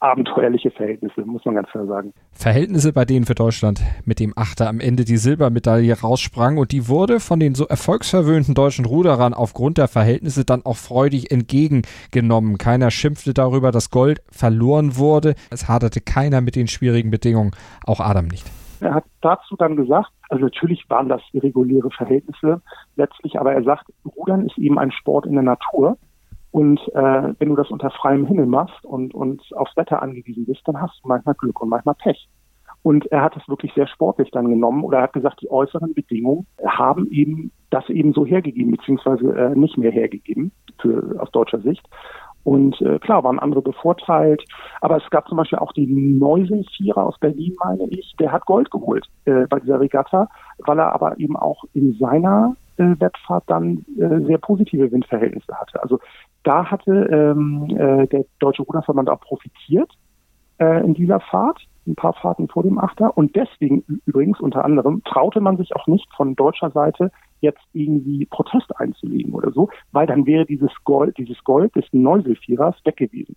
abenteuerliche 0.00 0.70
Verhältnisse, 0.70 1.22
muss 1.22 1.44
man 1.44 1.54
ganz 1.56 1.68
klar 1.68 1.86
sagen. 1.86 2.12
Verhältnisse, 2.32 2.92
bei 2.92 3.04
denen 3.04 3.26
für 3.26 3.34
Deutschland 3.34 3.80
mit 4.04 4.20
dem 4.20 4.32
Achter 4.36 4.68
am 4.68 4.80
Ende 4.80 5.04
die 5.04 5.16
Silbermedaille 5.16 6.00
raussprang 6.00 6.58
und 6.58 6.72
die 6.72 6.88
wurde 6.88 7.20
von 7.20 7.40
den 7.40 7.54
so 7.54 7.66
erfolgsverwöhnten 7.66 8.54
deutschen 8.54 8.84
Ruderern 8.84 9.34
aufgrund 9.34 9.78
der 9.78 9.88
Verhältnisse 9.88 10.44
dann 10.44 10.64
auch 10.64 10.76
freudig 10.76 11.30
entgegengenommen. 11.30 12.58
Keiner 12.58 12.90
schimpfte 12.90 13.34
darüber, 13.34 13.70
dass 13.70 13.90
Gold 13.90 14.22
verloren 14.30 14.96
wurde. 14.96 15.34
Es 15.50 15.68
haderte 15.68 16.00
keiner 16.00 16.40
mit 16.40 16.56
den 16.56 16.68
schwierigen 16.68 17.10
Bedingungen, 17.10 17.52
auch 17.86 18.00
Adam 18.00 18.26
nicht. 18.26 18.50
Er 18.80 18.94
hat 18.94 19.04
dazu 19.20 19.56
dann 19.56 19.76
gesagt, 19.76 20.10
also 20.28 20.44
natürlich 20.44 20.84
waren 20.88 21.08
das 21.08 21.22
irreguläre 21.32 21.90
Verhältnisse 21.90 22.60
letztlich, 22.96 23.38
aber 23.38 23.54
er 23.54 23.62
sagt, 23.62 23.86
Rudern 24.04 24.46
ist 24.46 24.58
eben 24.58 24.78
ein 24.78 24.92
Sport 24.92 25.26
in 25.26 25.32
der 25.34 25.42
Natur 25.42 25.96
und 26.54 26.78
äh, 26.94 27.34
wenn 27.40 27.48
du 27.48 27.56
das 27.56 27.72
unter 27.72 27.90
freiem 27.90 28.26
Himmel 28.26 28.46
machst 28.46 28.84
und, 28.84 29.12
und 29.12 29.42
aufs 29.56 29.76
Wetter 29.76 30.00
angewiesen 30.00 30.46
bist, 30.46 30.60
dann 30.66 30.80
hast 30.80 31.00
du 31.02 31.08
manchmal 31.08 31.34
Glück 31.34 31.60
und 31.60 31.68
manchmal 31.68 31.96
Pech. 31.96 32.28
Und 32.84 33.10
er 33.10 33.22
hat 33.22 33.34
das 33.34 33.48
wirklich 33.48 33.74
sehr 33.74 33.88
sportlich 33.88 34.30
dann 34.30 34.48
genommen 34.48 34.84
oder 34.84 34.98
er 34.98 35.02
hat 35.02 35.14
gesagt, 35.14 35.42
die 35.42 35.50
äußeren 35.50 35.94
Bedingungen 35.94 36.46
haben 36.64 37.10
eben 37.10 37.50
das 37.70 37.88
eben 37.88 38.12
so 38.12 38.24
hergegeben, 38.24 38.70
beziehungsweise 38.70 39.36
äh, 39.36 39.56
nicht 39.56 39.78
mehr 39.78 39.90
hergegeben 39.90 40.52
für, 40.78 41.16
aus 41.18 41.32
deutscher 41.32 41.58
Sicht. 41.58 41.84
Und 42.44 42.80
äh, 42.82 43.00
klar, 43.00 43.24
waren 43.24 43.40
andere 43.40 43.62
bevorteilt. 43.62 44.44
Aber 44.80 44.98
es 44.98 45.10
gab 45.10 45.26
zum 45.26 45.38
Beispiel 45.38 45.58
auch 45.58 45.72
den 45.72 46.20
Neusel-Vierer 46.20 47.04
aus 47.04 47.18
Berlin, 47.18 47.56
meine 47.64 47.88
ich, 47.88 48.14
der 48.20 48.30
hat 48.30 48.46
Gold 48.46 48.70
geholt 48.70 49.08
äh, 49.24 49.48
bei 49.48 49.58
dieser 49.58 49.80
Regatta, 49.80 50.28
weil 50.58 50.78
er 50.78 50.92
aber 50.92 51.18
eben 51.18 51.36
auch 51.36 51.64
in 51.72 51.94
seiner 51.94 52.54
äh, 52.76 52.94
Wettfahrt 53.00 53.44
dann 53.48 53.84
äh, 53.98 54.24
sehr 54.26 54.38
positive 54.38 54.92
Windverhältnisse 54.92 55.52
hatte. 55.58 55.82
Also 55.82 55.98
da 56.44 56.70
hatte 56.70 56.92
ähm, 56.92 57.66
äh, 57.70 58.06
der 58.06 58.24
Deutsche 58.38 58.62
Ruderverband 58.62 59.10
auch 59.10 59.20
profitiert 59.20 59.90
äh, 60.58 60.84
in 60.84 60.94
dieser 60.94 61.20
Fahrt, 61.20 61.66
ein 61.86 61.96
paar 61.96 62.14
Fahrten 62.14 62.48
vor 62.48 62.62
dem 62.62 62.78
Achter. 62.78 63.16
Und 63.16 63.34
deswegen 63.34 63.82
übrigens 64.06 64.40
unter 64.40 64.64
anderem 64.64 65.02
traute 65.04 65.40
man 65.40 65.56
sich 65.56 65.74
auch 65.74 65.86
nicht 65.86 66.06
von 66.16 66.36
deutscher 66.36 66.70
Seite 66.70 67.10
jetzt 67.40 67.62
irgendwie 67.72 68.26
Protest 68.26 68.78
einzulegen 68.78 69.34
oder 69.34 69.50
so, 69.52 69.68
weil 69.92 70.06
dann 70.06 70.26
wäre 70.26 70.46
dieses 70.46 70.70
Gold, 70.84 71.18
dieses 71.18 71.42
Gold 71.44 71.74
des 71.76 71.84
Neuselvierers 71.92 72.76
weg 72.84 72.96
gewesen. 72.96 73.36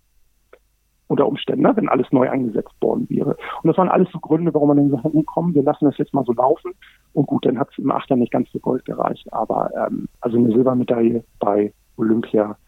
Unter 1.08 1.26
Umständen, 1.26 1.62
ne, 1.62 1.72
wenn 1.74 1.88
alles 1.88 2.06
neu 2.12 2.28
eingesetzt 2.28 2.74
worden 2.82 3.06
wäre. 3.08 3.36
Und 3.62 3.68
das 3.68 3.78
waren 3.78 3.88
alles 3.88 4.10
so 4.12 4.18
Gründe, 4.18 4.52
warum 4.52 4.68
man 4.68 4.76
dann 4.76 4.90
gesagt 4.90 5.04
hat, 5.04 5.12
komm, 5.24 5.54
wir 5.54 5.62
lassen 5.62 5.86
das 5.86 5.96
jetzt 5.96 6.12
mal 6.12 6.24
so 6.24 6.34
laufen. 6.34 6.72
Und 7.14 7.26
gut, 7.26 7.46
dann 7.46 7.58
hat 7.58 7.70
es 7.70 7.78
im 7.78 7.90
Achter 7.90 8.16
nicht 8.16 8.30
ganz 8.30 8.50
so 8.52 8.58
Gold 8.58 8.84
gereicht. 8.84 9.26
Aber 9.32 9.70
ähm, 9.74 10.08
also 10.20 10.36
eine 10.36 10.52
Silbermedaille 10.52 11.24
bei 11.38 11.72
Olympia 11.96 12.58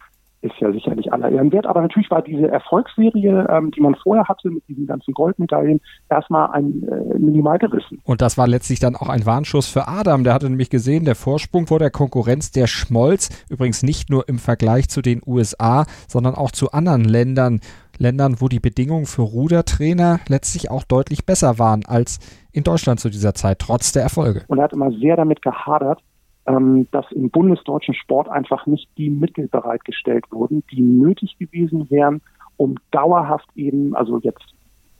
ist 0.41 0.55
ja 0.59 0.71
sicherlich 0.71 1.11
aller 1.13 1.29
Ehren 1.29 1.51
wert. 1.51 1.67
Aber 1.67 1.81
natürlich 1.81 2.09
war 2.09 2.21
diese 2.21 2.47
Erfolgsserie, 2.47 3.47
ähm, 3.49 3.71
die 3.71 3.81
man 3.81 3.95
vorher 3.95 4.27
hatte 4.27 4.49
mit 4.49 4.67
diesen 4.67 4.87
ganzen 4.87 5.13
Goldmedaillen, 5.13 5.81
erstmal 6.09 6.51
ein 6.51 6.83
äh, 6.87 7.19
minimal 7.19 7.59
gerissen. 7.59 7.99
Und 8.03 8.21
das 8.21 8.37
war 8.37 8.47
letztlich 8.47 8.79
dann 8.79 8.95
auch 8.95 9.09
ein 9.09 9.25
Warnschuss 9.25 9.67
für 9.67 9.87
Adam. 9.87 10.23
Der 10.23 10.33
hatte 10.33 10.49
nämlich 10.49 10.69
gesehen, 10.69 11.05
der 11.05 11.15
Vorsprung 11.15 11.67
vor 11.67 11.79
der 11.79 11.91
Konkurrenz, 11.91 12.51
der 12.51 12.67
schmolz. 12.67 13.29
Übrigens 13.49 13.83
nicht 13.83 14.09
nur 14.09 14.27
im 14.27 14.39
Vergleich 14.39 14.89
zu 14.89 15.01
den 15.01 15.21
USA, 15.25 15.85
sondern 16.07 16.35
auch 16.35 16.51
zu 16.51 16.71
anderen 16.71 17.03
Ländern. 17.03 17.59
Ländern, 17.97 18.37
wo 18.39 18.47
die 18.47 18.59
Bedingungen 18.59 19.05
für 19.05 19.21
Rudertrainer 19.21 20.21
letztlich 20.27 20.71
auch 20.71 20.83
deutlich 20.83 21.25
besser 21.25 21.59
waren 21.59 21.85
als 21.85 22.19
in 22.51 22.63
Deutschland 22.63 22.99
zu 22.99 23.09
dieser 23.09 23.35
Zeit, 23.35 23.59
trotz 23.59 23.91
der 23.91 24.01
Erfolge. 24.01 24.43
Und 24.47 24.57
er 24.57 24.63
hat 24.63 24.73
immer 24.73 24.91
sehr 24.91 25.15
damit 25.15 25.43
gehadert, 25.43 26.01
ähm, 26.45 26.87
dass 26.91 27.11
im 27.11 27.29
bundesdeutschen 27.29 27.93
Sport 27.93 28.29
einfach 28.29 28.65
nicht 28.65 28.89
die 28.97 29.09
Mittel 29.09 29.47
bereitgestellt 29.47 30.25
wurden, 30.31 30.63
die 30.71 30.81
nötig 30.81 31.37
gewesen 31.37 31.89
wären, 31.89 32.21
um 32.57 32.75
dauerhaft 32.91 33.47
eben, 33.55 33.95
also 33.95 34.19
jetzt 34.19 34.53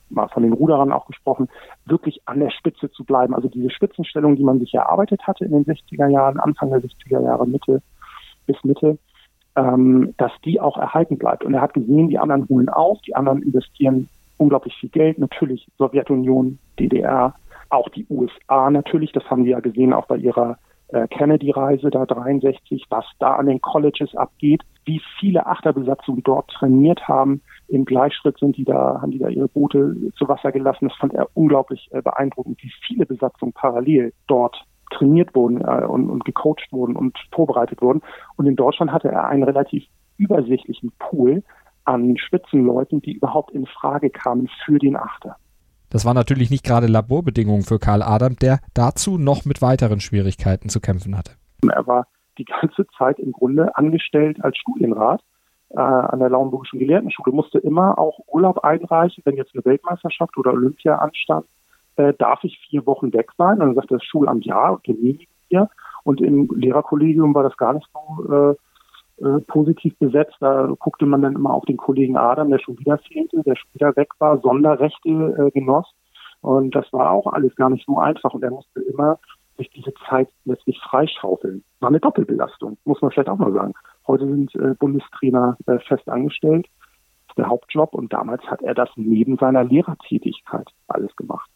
mal 0.09 0.27
von 0.27 0.43
den 0.43 0.53
Ruderern 0.53 0.91
auch 0.91 1.07
gesprochen, 1.07 1.47
wirklich 1.85 2.21
an 2.25 2.39
der 2.39 2.51
Spitze 2.51 2.91
zu 2.91 3.03
bleiben. 3.03 3.33
Also 3.33 3.47
diese 3.47 3.69
Spitzenstellung, 3.69 4.35
die 4.35 4.43
man 4.43 4.59
sich 4.59 4.73
erarbeitet 4.73 5.25
hatte 5.25 5.45
in 5.45 5.51
den 5.51 5.65
60er 5.65 6.07
Jahren, 6.07 6.39
Anfang 6.39 6.69
der 6.69 6.81
60er 6.81 7.23
Jahre, 7.23 7.47
Mitte 7.47 7.81
bis 8.45 8.61
Mitte, 8.63 8.97
ähm, 9.55 10.13
dass 10.17 10.31
die 10.43 10.59
auch 10.59 10.77
erhalten 10.77 11.17
bleibt. 11.17 11.43
Und 11.43 11.53
er 11.53 11.61
hat 11.61 11.73
gesehen, 11.73 12.09
die 12.09 12.19
anderen 12.19 12.47
holen 12.49 12.69
auf, 12.69 13.01
die 13.01 13.15
anderen 13.15 13.41
investieren 13.41 14.09
unglaublich 14.37 14.75
viel 14.75 14.89
Geld, 14.89 15.19
natürlich 15.19 15.67
Sowjetunion, 15.77 16.57
DDR, 16.79 17.35
auch 17.69 17.89
die 17.89 18.05
USA 18.09 18.69
natürlich, 18.69 19.11
das 19.11 19.29
haben 19.29 19.45
wir 19.45 19.51
ja 19.51 19.59
gesehen 19.59 19.93
auch 19.93 20.07
bei 20.07 20.17
ihrer 20.17 20.57
Kennedy-Reise 21.07 21.89
da 21.89 22.05
63, 22.05 22.85
was 22.89 23.05
da 23.19 23.35
an 23.35 23.45
den 23.45 23.61
Colleges 23.61 24.15
abgeht, 24.15 24.61
wie 24.85 25.01
viele 25.19 25.45
Achterbesatzungen 25.45 26.23
dort 26.23 26.49
trainiert 26.51 27.07
haben. 27.07 27.41
Im 27.67 27.85
Gleichschritt 27.85 28.37
sind 28.39 28.57
die 28.57 28.65
da, 28.65 28.99
haben 29.01 29.11
die 29.11 29.19
da 29.19 29.29
ihre 29.29 29.47
Boote 29.47 30.11
zu 30.17 30.27
Wasser 30.27 30.51
gelassen. 30.51 30.87
Das 30.87 30.97
fand 30.97 31.13
er 31.13 31.29
unglaublich 31.33 31.87
äh, 31.91 32.01
beeindruckend, 32.01 32.61
wie 32.61 32.71
viele 32.85 33.05
Besatzungen 33.05 33.53
parallel 33.53 34.13
dort 34.27 34.65
trainiert 34.91 35.33
wurden 35.35 35.61
äh, 35.61 35.85
und, 35.85 36.09
und 36.09 36.25
gecoacht 36.25 36.71
wurden 36.71 36.95
und 36.95 37.17
vorbereitet 37.31 37.81
wurden. 37.81 38.01
Und 38.35 38.45
in 38.45 38.55
Deutschland 38.55 38.91
hatte 38.91 39.09
er 39.09 39.27
einen 39.27 39.43
relativ 39.43 39.85
übersichtlichen 40.17 40.91
Pool 40.99 41.43
an 41.85 42.17
Spitzenleuten, 42.17 43.01
die 43.01 43.13
überhaupt 43.13 43.51
in 43.51 43.65
Frage 43.65 44.09
kamen 44.09 44.49
für 44.65 44.77
den 44.77 44.95
Achter. 44.95 45.37
Das 45.91 46.05
war 46.05 46.13
natürlich 46.13 46.49
nicht 46.49 46.63
gerade 46.63 46.87
Laborbedingungen 46.87 47.63
für 47.63 47.77
Karl 47.77 48.01
Adam, 48.01 48.37
der 48.37 48.59
dazu 48.73 49.17
noch 49.17 49.45
mit 49.45 49.61
weiteren 49.61 49.99
Schwierigkeiten 49.99 50.69
zu 50.69 50.79
kämpfen 50.79 51.17
hatte. 51.17 51.33
Er 51.69 51.85
war 51.85 52.07
die 52.37 52.45
ganze 52.45 52.87
Zeit 52.97 53.19
im 53.19 53.33
Grunde 53.33 53.75
angestellt 53.75 54.43
als 54.43 54.57
Studienrat 54.57 55.21
äh, 55.69 55.79
an 55.79 56.19
der 56.19 56.29
Lauenburgischen 56.29 56.79
Gelehrtenschule, 56.79 57.35
musste 57.35 57.59
immer 57.59 57.99
auch 57.99 58.19
Urlaub 58.27 58.59
einreichen, 58.59 59.21
wenn 59.25 59.35
jetzt 59.35 59.53
eine 59.53 59.65
Weltmeisterschaft 59.65 60.37
oder 60.37 60.53
Olympia 60.53 60.95
anstand, 60.95 61.45
äh, 61.97 62.13
darf 62.17 62.43
ich 62.43 62.57
vier 62.69 62.85
Wochen 62.85 63.11
weg 63.13 63.29
sein? 63.37 63.53
Und 63.53 63.59
dann 63.59 63.75
sagt 63.75 63.91
das 63.91 64.03
Schulamt 64.03 64.45
ja 64.45 64.69
und 64.69 64.83
genehmigt 64.83 65.29
hier. 65.49 65.69
Und 66.03 66.21
im 66.21 66.49
Lehrerkollegium 66.55 67.35
war 67.35 67.43
das 67.43 67.57
gar 67.57 67.73
nicht 67.73 67.87
so 67.93 68.33
äh, 68.33 68.55
äh, 69.23 69.39
positiv 69.47 69.97
besetzt. 69.99 70.35
Da 70.39 70.73
guckte 70.79 71.05
man 71.05 71.21
dann 71.21 71.35
immer 71.35 71.53
auf 71.53 71.65
den 71.65 71.77
Kollegen 71.77 72.17
Adam, 72.17 72.49
der 72.49 72.59
schon 72.59 72.79
wieder 72.79 72.97
fehlte, 72.97 73.41
der 73.43 73.55
schon 73.55 73.73
wieder 73.73 73.95
weg 73.95 74.09
war, 74.19 74.39
Sonderrechte 74.39 75.09
äh, 75.09 75.51
genoss. 75.51 75.91
Und 76.41 76.75
das 76.75 76.91
war 76.91 77.11
auch 77.11 77.27
alles 77.27 77.55
gar 77.55 77.69
nicht 77.69 77.85
so 77.85 77.97
einfach. 77.97 78.33
Und 78.33 78.43
er 78.43 78.51
musste 78.51 78.81
immer 78.81 79.19
sich 79.57 79.69
diese 79.69 79.93
Zeit 80.09 80.29
letztlich 80.45 80.79
freischaufeln. 80.79 81.63
War 81.79 81.89
eine 81.89 81.99
Doppelbelastung, 81.99 82.77
muss 82.85 83.01
man 83.01 83.11
vielleicht 83.11 83.29
auch 83.29 83.37
mal 83.37 83.53
sagen. 83.53 83.73
Heute 84.07 84.25
sind 84.25 84.55
äh, 84.55 84.73
Bundestrainer 84.79 85.57
äh, 85.67 85.77
fest 85.79 86.09
angestellt. 86.09 86.67
Das 87.27 87.33
ist 87.33 87.37
der 87.37 87.47
Hauptjob. 87.47 87.93
Und 87.93 88.11
damals 88.11 88.43
hat 88.43 88.61
er 88.61 88.73
das 88.73 88.89
neben 88.95 89.37
seiner 89.37 89.63
Lehrertätigkeit 89.63 90.67
alles 90.87 91.15
gemacht. 91.15 91.49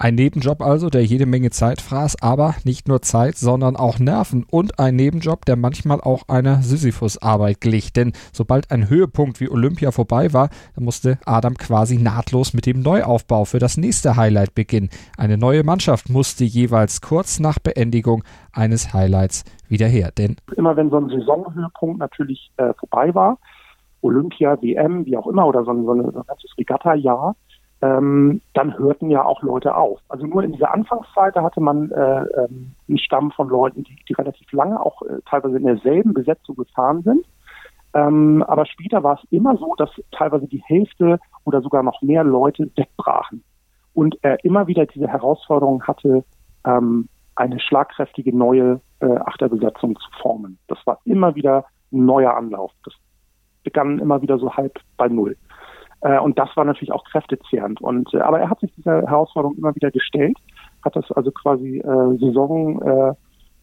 Ein 0.00 0.14
Nebenjob 0.14 0.62
also, 0.62 0.90
der 0.90 1.04
jede 1.04 1.26
Menge 1.26 1.50
Zeit 1.50 1.80
fraß, 1.80 2.22
aber 2.22 2.54
nicht 2.62 2.86
nur 2.86 3.02
Zeit, 3.02 3.34
sondern 3.34 3.74
auch 3.74 3.98
Nerven 3.98 4.46
und 4.48 4.78
ein 4.78 4.94
Nebenjob, 4.94 5.44
der 5.44 5.56
manchmal 5.56 6.00
auch 6.00 6.28
einer 6.28 6.62
Sisyphus-Arbeit 6.62 7.60
glich. 7.60 7.92
Denn 7.92 8.12
sobald 8.32 8.70
ein 8.70 8.88
Höhepunkt 8.88 9.40
wie 9.40 9.50
Olympia 9.50 9.90
vorbei 9.90 10.32
war, 10.32 10.50
musste 10.78 11.18
Adam 11.26 11.56
quasi 11.56 11.98
nahtlos 11.98 12.54
mit 12.54 12.66
dem 12.66 12.80
Neuaufbau 12.80 13.44
für 13.44 13.58
das 13.58 13.76
nächste 13.76 14.14
Highlight 14.14 14.54
beginnen. 14.54 14.88
Eine 15.16 15.36
neue 15.36 15.64
Mannschaft 15.64 16.08
musste 16.08 16.44
jeweils 16.44 17.00
kurz 17.00 17.40
nach 17.40 17.58
Beendigung 17.58 18.22
eines 18.52 18.94
Highlights 18.94 19.44
wieder 19.68 19.88
her. 19.88 20.12
Denn 20.16 20.36
immer 20.56 20.76
wenn 20.76 20.90
so 20.90 20.98
ein 20.98 21.08
Saisonhöhepunkt 21.08 21.98
natürlich 21.98 22.52
äh, 22.56 22.72
vorbei 22.74 23.12
war, 23.16 23.38
Olympia, 24.02 24.62
WM, 24.62 25.06
wie 25.06 25.16
auch 25.16 25.26
immer, 25.26 25.44
oder 25.44 25.64
so 25.64 25.72
ein, 25.72 25.84
so 25.84 25.90
ein 25.90 26.02
ganzes 26.02 26.56
Regatta-Jahr, 26.56 27.34
ähm, 27.80 28.40
dann 28.54 28.76
hörten 28.78 29.10
ja 29.10 29.24
auch 29.24 29.42
Leute 29.42 29.76
auf. 29.76 30.00
Also 30.08 30.26
nur 30.26 30.42
in 30.42 30.52
dieser 30.52 30.74
Anfangszeit, 30.74 31.36
da 31.36 31.42
hatte 31.42 31.60
man 31.60 31.90
äh, 31.90 32.22
ähm, 32.22 32.72
einen 32.88 32.98
Stamm 32.98 33.30
von 33.30 33.48
Leuten, 33.48 33.84
die, 33.84 33.96
die 34.08 34.14
relativ 34.14 34.50
lange 34.52 34.80
auch 34.80 35.02
äh, 35.02 35.20
teilweise 35.28 35.56
in 35.58 35.64
derselben 35.64 36.12
Besetzung 36.12 36.56
gefahren 36.56 37.02
sind. 37.02 37.24
Ähm, 37.94 38.42
aber 38.46 38.66
später 38.66 39.02
war 39.02 39.18
es 39.22 39.30
immer 39.30 39.56
so, 39.56 39.74
dass 39.76 39.90
teilweise 40.12 40.46
die 40.46 40.62
Hälfte 40.66 41.20
oder 41.44 41.62
sogar 41.62 41.82
noch 41.82 42.02
mehr 42.02 42.24
Leute 42.24 42.70
wegbrachen. 42.76 43.44
Und 43.94 44.18
er 44.22 44.44
immer 44.44 44.66
wieder 44.66 44.86
diese 44.86 45.08
Herausforderung 45.08 45.82
hatte, 45.84 46.24
ähm, 46.64 47.08
eine 47.36 47.60
schlagkräftige 47.60 48.36
neue 48.36 48.80
äh, 49.00 49.06
Achterbesetzung 49.06 49.96
zu 49.96 50.10
formen. 50.20 50.58
Das 50.66 50.78
war 50.84 50.98
immer 51.04 51.34
wieder 51.36 51.64
ein 51.92 52.04
neuer 52.04 52.34
Anlauf. 52.36 52.72
Das 52.84 52.94
begann 53.62 53.98
immer 54.00 54.20
wieder 54.20 54.38
so 54.38 54.54
halb 54.54 54.78
bei 54.96 55.08
Null. 55.08 55.36
Äh, 56.00 56.18
und 56.18 56.38
das 56.38 56.48
war 56.56 56.64
natürlich 56.64 56.92
auch 56.92 57.04
kräftezehrend. 57.04 57.80
Und, 57.80 58.12
äh, 58.14 58.18
aber 58.20 58.40
er 58.40 58.50
hat 58.50 58.60
sich 58.60 58.72
dieser 58.74 59.02
Herausforderung 59.02 59.56
immer 59.56 59.74
wieder 59.74 59.90
gestellt, 59.90 60.36
hat 60.84 60.96
das 60.96 61.10
also 61.12 61.30
quasi 61.30 61.78
äh, 61.78 62.18
Saison 62.18 62.80
äh, 62.82 63.14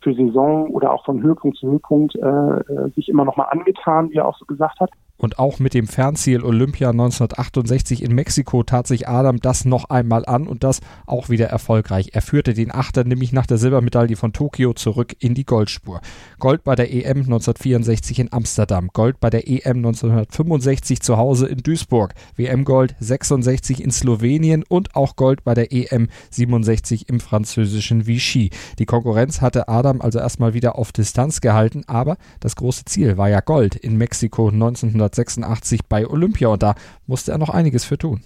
für 0.01 0.13
Saison 0.13 0.68
oder 0.68 0.92
auch 0.92 1.06
von 1.06 1.22
Höhepunkt 1.22 1.58
zu 1.58 1.68
Höhepunkt 1.68 2.15
äh, 2.15 2.20
äh 2.20 2.89
sich 2.96 3.10
immer 3.10 3.25
nochmal 3.25 3.48
angetan, 3.50 4.10
wie 4.12 4.18
er 4.18 4.27
auch 4.27 4.38
so 4.38 4.46
gesagt 4.46 4.80
hat. 4.80 4.92
Und 5.17 5.39
auch 5.39 5.60
mit 5.60 5.74
dem 5.74 5.88
Fernziel 5.88 6.43
Olympia 6.43 6.89
1968 6.89 8.03
in 8.03 8.13
Mexiko 8.13 8.63
tat 8.63 8.86
sich 8.86 9.07
Adam 9.07 9.39
das 9.39 9.63
noch 9.63 9.89
einmal 9.89 10.25
an 10.25 10.45
und 10.45 10.63
das 10.63 10.81
auch 11.05 11.29
wieder 11.29 11.48
erfolgreich. 11.48 12.10
Er 12.13 12.22
führte 12.22 12.53
den 12.53 12.74
Achter 12.74 13.05
nämlich 13.05 13.31
nach 13.31 13.45
der 13.45 13.57
Silbermedaille 13.57 14.17
von 14.17 14.34
Tokio 14.34 14.74
zurück 14.74 15.15
in 15.19 15.34
die 15.34 15.45
Goldspur. 15.45 16.01
Gold 16.39 16.65
bei 16.65 16.75
der 16.75 16.93
EM 16.93 17.19
1964 17.19 18.19
in 18.19 18.34
Amsterdam, 18.34 18.89
Gold 18.91 19.19
bei 19.22 19.29
der 19.29 19.48
EM 19.48 19.77
1965 19.77 21.00
zu 21.00 21.15
Hause 21.15 21.48
in 21.48 21.60
Duisburg, 21.60 22.13
WM-Gold 22.36 22.95
66 23.00 23.81
in 23.81 23.91
Slowenien 23.91 24.63
und 24.67 24.95
auch 24.95 25.15
Gold 25.15 25.45
bei 25.45 25.53
der 25.53 25.72
EM 25.72 26.10
67 26.31 27.07
im 27.07 27.22
französischen 27.22 28.05
Vichy. 28.05 28.50
Die 28.79 28.86
Konkurrenz 28.86 29.39
hatte 29.39 29.69
Adam 29.69 30.01
also 30.01 30.19
erstmal 30.19 30.53
wieder 30.53 30.77
auf 30.77 30.91
Distanz 30.91 31.39
gehalten, 31.39 31.84
aber 31.88 32.17
das 32.41 32.57
große 32.57 32.84
Ziel 32.86 33.17
war 33.17 33.29
ja 33.29 33.39
Gold 33.39 33.75
in 33.75 33.98
Mexiko 33.98 34.51
19 34.51 35.04
1986 35.05 35.81
bei 35.88 36.07
Olympia 36.07 36.50
und 36.50 36.63
da 36.63 36.75
musste 37.07 37.31
er 37.31 37.38
noch 37.38 37.50
einiges 37.50 37.85
für 37.85 37.97
tun. 37.97 38.21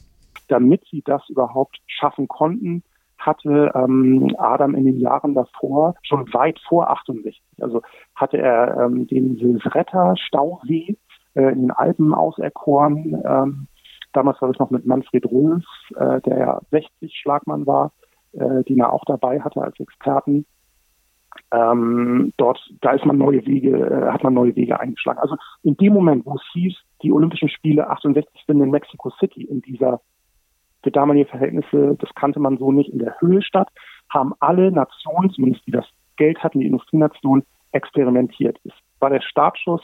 Damit 0.47 0.83
sie 0.89 1.01
das 1.05 1.21
überhaupt 1.29 1.77
schaffen 1.87 2.27
konnten, 2.27 2.83
hatte 3.19 3.71
ähm, 3.75 4.33
Adam 4.37 4.75
in 4.75 4.85
den 4.85 4.99
Jahren 4.99 5.35
davor, 5.35 5.95
schon 6.01 6.33
weit 6.33 6.59
vor 6.67 6.89
68, 6.89 7.41
also 7.61 7.81
hatte 8.15 8.37
er 8.37 8.77
ähm, 8.85 9.07
den 9.07 9.37
Silsretter 9.37 10.15
Stausee 10.17 10.97
äh, 11.35 11.51
in 11.51 11.61
den 11.61 11.71
Alpen 11.71 12.13
auserkoren. 12.13 13.21
Ähm, 13.25 13.67
damals 14.13 14.41
war 14.41 14.49
das 14.49 14.59
noch 14.59 14.71
mit 14.71 14.85
Manfred 14.85 15.25
Röhls, 15.25 15.65
äh, 15.95 16.21
der 16.21 16.37
ja 16.37 16.61
60 16.71 17.13
Schlagmann 17.21 17.67
war, 17.67 17.91
äh, 18.33 18.63
den 18.63 18.79
er 18.79 18.93
auch 18.93 19.03
dabei 19.05 19.41
hatte 19.41 19.61
als 19.61 19.79
Experten. 19.79 20.45
Ähm, 21.51 22.31
dort, 22.37 22.59
da 22.81 22.91
ist 22.91 23.05
man 23.05 23.17
neue 23.17 23.45
Wege, 23.45 23.77
äh, 23.77 24.11
hat 24.11 24.23
man 24.23 24.33
neue 24.33 24.55
Wege 24.55 24.79
eingeschlagen. 24.79 25.19
Also 25.19 25.35
in 25.63 25.75
dem 25.77 25.93
Moment, 25.93 26.25
wo 26.25 26.35
es 26.35 26.43
hieß, 26.53 26.75
die 27.01 27.11
Olympischen 27.11 27.49
Spiele 27.49 27.89
68 27.89 28.43
finden 28.45 28.63
in 28.63 28.71
Mexico 28.71 29.09
City 29.19 29.43
in 29.43 29.61
dieser 29.61 30.01
für 30.83 30.91
damalige 30.91 31.29
Verhältnisse, 31.29 31.97
das 31.99 32.09
kannte 32.15 32.39
man 32.39 32.57
so 32.57 32.71
nicht, 32.71 32.89
in 32.89 32.99
der 32.99 33.15
Höhe 33.19 33.41
statt, 33.41 33.67
haben 34.09 34.33
alle 34.39 34.71
Nationen, 34.71 35.29
zumindest 35.31 35.65
die 35.67 35.71
das 35.71 35.85
Geld 36.15 36.41
hatten, 36.43 36.59
die 36.59 36.67
Industrienationen, 36.67 37.43
experimentiert. 37.71 38.57
Es 38.63 38.73
war 38.99 39.09
der 39.09 39.21
Startschuss, 39.21 39.81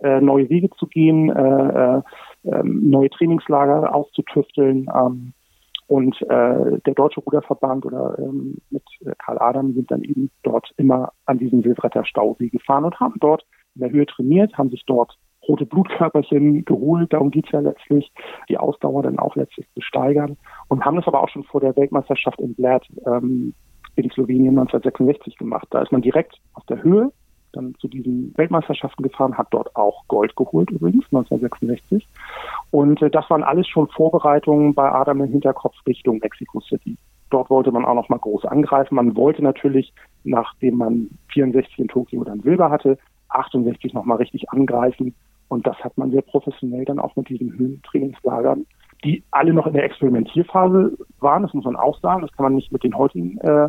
äh, 0.00 0.20
neue 0.20 0.48
Wege 0.50 0.68
zu 0.70 0.86
gehen, 0.86 1.30
äh, 1.30 1.98
äh, 1.98 2.02
ähm, 2.44 2.90
neue 2.90 3.08
Trainingslager 3.08 3.94
auszutüfteln. 3.94 4.88
Ähm, 4.94 5.32
und 5.86 6.20
äh, 6.22 6.80
der 6.86 6.94
Deutsche 6.94 7.20
Ruderverband 7.20 7.84
oder 7.84 8.16
ähm, 8.18 8.58
mit 8.70 8.84
äh, 9.04 9.12
Karl 9.18 9.38
Adam 9.38 9.74
sind 9.74 9.90
dann 9.90 10.02
eben 10.02 10.30
dort 10.42 10.72
immer 10.76 11.12
an 11.26 11.38
diesen 11.38 11.62
Silvretter 11.62 12.04
Stausee 12.04 12.48
gefahren 12.48 12.84
und 12.84 12.98
haben 13.00 13.16
dort 13.20 13.44
in 13.74 13.82
der 13.82 13.90
Höhe 13.90 14.06
trainiert, 14.06 14.56
haben 14.56 14.70
sich 14.70 14.84
dort 14.86 15.16
rote 15.48 15.66
Blutkörperchen 15.66 16.64
geholt, 16.64 17.12
darum 17.12 17.30
geht's 17.30 17.50
ja 17.50 17.60
letztlich, 17.60 18.12
die 18.48 18.58
Ausdauer 18.58 19.02
dann 19.02 19.18
auch 19.18 19.34
letztlich 19.34 19.66
zu 19.74 19.80
steigern 19.80 20.36
und 20.68 20.84
haben 20.84 20.96
das 20.96 21.06
aber 21.06 21.22
auch 21.22 21.28
schon 21.28 21.44
vor 21.44 21.60
der 21.60 21.76
Weltmeisterschaft 21.76 22.40
in 22.40 22.54
Bled 22.54 22.82
ähm, 23.06 23.54
in 23.96 24.10
Slowenien 24.10 24.58
1966 24.58 25.36
gemacht. 25.36 25.66
Da 25.70 25.82
ist 25.82 25.92
man 25.92 26.02
direkt 26.02 26.36
aus 26.54 26.64
der 26.66 26.82
Höhe 26.82 27.12
dann 27.52 27.74
zu 27.76 27.88
diesen 27.88 28.32
Weltmeisterschaften 28.36 29.02
gefahren, 29.02 29.36
hat 29.36 29.48
dort 29.50 29.74
auch 29.76 30.06
Gold 30.08 30.34
geholt 30.36 30.70
übrigens 30.70 31.04
1966. 31.06 32.06
Und 32.70 33.02
äh, 33.02 33.10
das 33.10 33.28
waren 33.30 33.42
alles 33.42 33.68
schon 33.68 33.88
Vorbereitungen 33.88 34.74
bei 34.74 34.90
Adam 34.90 35.22
im 35.22 35.30
Hinterkopf 35.30 35.74
Richtung 35.86 36.18
Mexico 36.18 36.60
City. 36.60 36.96
Dort 37.30 37.48
wollte 37.48 37.72
man 37.72 37.84
auch 37.84 37.94
noch 37.94 38.08
mal 38.08 38.18
groß 38.18 38.44
angreifen. 38.44 38.94
Man 38.94 39.16
wollte 39.16 39.42
natürlich, 39.42 39.92
nachdem 40.24 40.76
man 40.76 41.08
64 41.28 41.78
in 41.78 41.88
Tokio 41.88 42.24
dann 42.24 42.40
Silber 42.40 42.70
hatte, 42.70 42.98
68 43.30 43.94
noch 43.94 44.04
mal 44.04 44.16
richtig 44.16 44.50
angreifen. 44.50 45.14
Und 45.48 45.66
das 45.66 45.76
hat 45.84 45.96
man 45.98 46.10
sehr 46.10 46.22
professionell 46.22 46.84
dann 46.84 46.98
auch 46.98 47.16
mit 47.16 47.28
diesen 47.28 47.52
Höhentrainingslagern, 47.58 48.66
die 49.04 49.22
alle 49.30 49.52
noch 49.52 49.66
in 49.66 49.74
der 49.74 49.84
Experimentierphase 49.84 50.96
waren. 51.20 51.42
Das 51.42 51.54
muss 51.54 51.64
man 51.64 51.76
auch 51.76 51.98
sagen. 52.00 52.22
Das 52.22 52.32
kann 52.32 52.44
man 52.44 52.54
nicht 52.54 52.72
mit 52.72 52.84
den 52.84 52.96
heutigen 52.96 53.38
äh, 53.38 53.68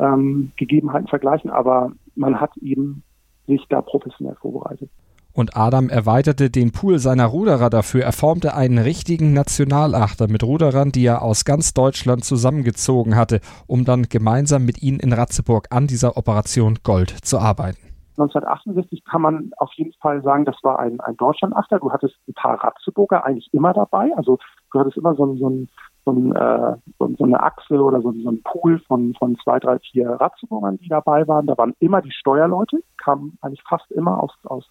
ähm, 0.00 0.52
Gegebenheiten 0.56 1.08
vergleichen, 1.08 1.50
aber 1.50 1.92
man 2.14 2.40
hat 2.40 2.56
eben 2.58 3.02
sich 3.46 3.64
da 3.68 3.82
professionell 3.82 4.36
vorbereitet. 4.36 4.90
Und 5.36 5.56
Adam 5.56 5.88
erweiterte 5.88 6.48
den 6.48 6.70
Pool 6.70 7.00
seiner 7.00 7.26
Ruderer 7.26 7.68
dafür. 7.68 8.04
Er 8.04 8.12
formte 8.12 8.54
einen 8.54 8.78
richtigen 8.78 9.32
Nationalachter 9.32 10.28
mit 10.28 10.44
Ruderern, 10.44 10.92
die 10.92 11.04
er 11.04 11.22
aus 11.22 11.44
ganz 11.44 11.74
Deutschland 11.74 12.24
zusammengezogen 12.24 13.16
hatte, 13.16 13.40
um 13.66 13.84
dann 13.84 14.04
gemeinsam 14.04 14.64
mit 14.64 14.80
ihnen 14.80 15.00
in 15.00 15.12
Ratzeburg 15.12 15.66
an 15.70 15.88
dieser 15.88 16.16
Operation 16.16 16.78
Gold 16.84 17.10
zu 17.10 17.40
arbeiten. 17.40 17.94
1968 18.16 19.04
kann 19.04 19.22
man 19.22 19.50
auf 19.56 19.72
jeden 19.74 19.92
Fall 20.00 20.22
sagen, 20.22 20.44
das 20.44 20.56
war 20.62 20.78
ein, 20.78 21.00
ein 21.00 21.16
Deutschlandachter. 21.16 21.80
Du 21.80 21.90
hattest 21.90 22.14
ein 22.28 22.34
paar 22.34 22.62
Ratzeburger 22.62 23.24
eigentlich 23.24 23.52
immer 23.52 23.72
dabei. 23.72 24.10
Also 24.16 24.38
du 24.72 24.78
hattest 24.78 24.96
immer 24.96 25.16
so, 25.16 25.34
so, 25.34 25.50
ein, 25.50 25.68
so, 26.04 26.12
ein, 26.12 26.34
äh, 26.34 26.76
so, 26.98 27.08
so 27.18 27.24
eine 27.24 27.42
Achse 27.42 27.82
oder 27.82 28.00
so, 28.00 28.12
so 28.12 28.30
ein 28.30 28.42
Pool 28.42 28.78
von, 28.80 29.14
von 29.14 29.36
zwei, 29.36 29.58
drei, 29.58 29.78
vier 29.78 30.10
Ratzeburgern, 30.10 30.78
die 30.78 30.88
dabei 30.88 31.26
waren. 31.26 31.46
Da 31.46 31.56
waren 31.56 31.74
immer 31.80 32.02
die 32.02 32.12
Steuerleute, 32.12 32.82
kamen 32.98 33.38
eigentlich 33.40 33.62
fast 33.62 33.90
immer 33.92 34.22
aus, 34.22 34.32
aus 34.44 34.68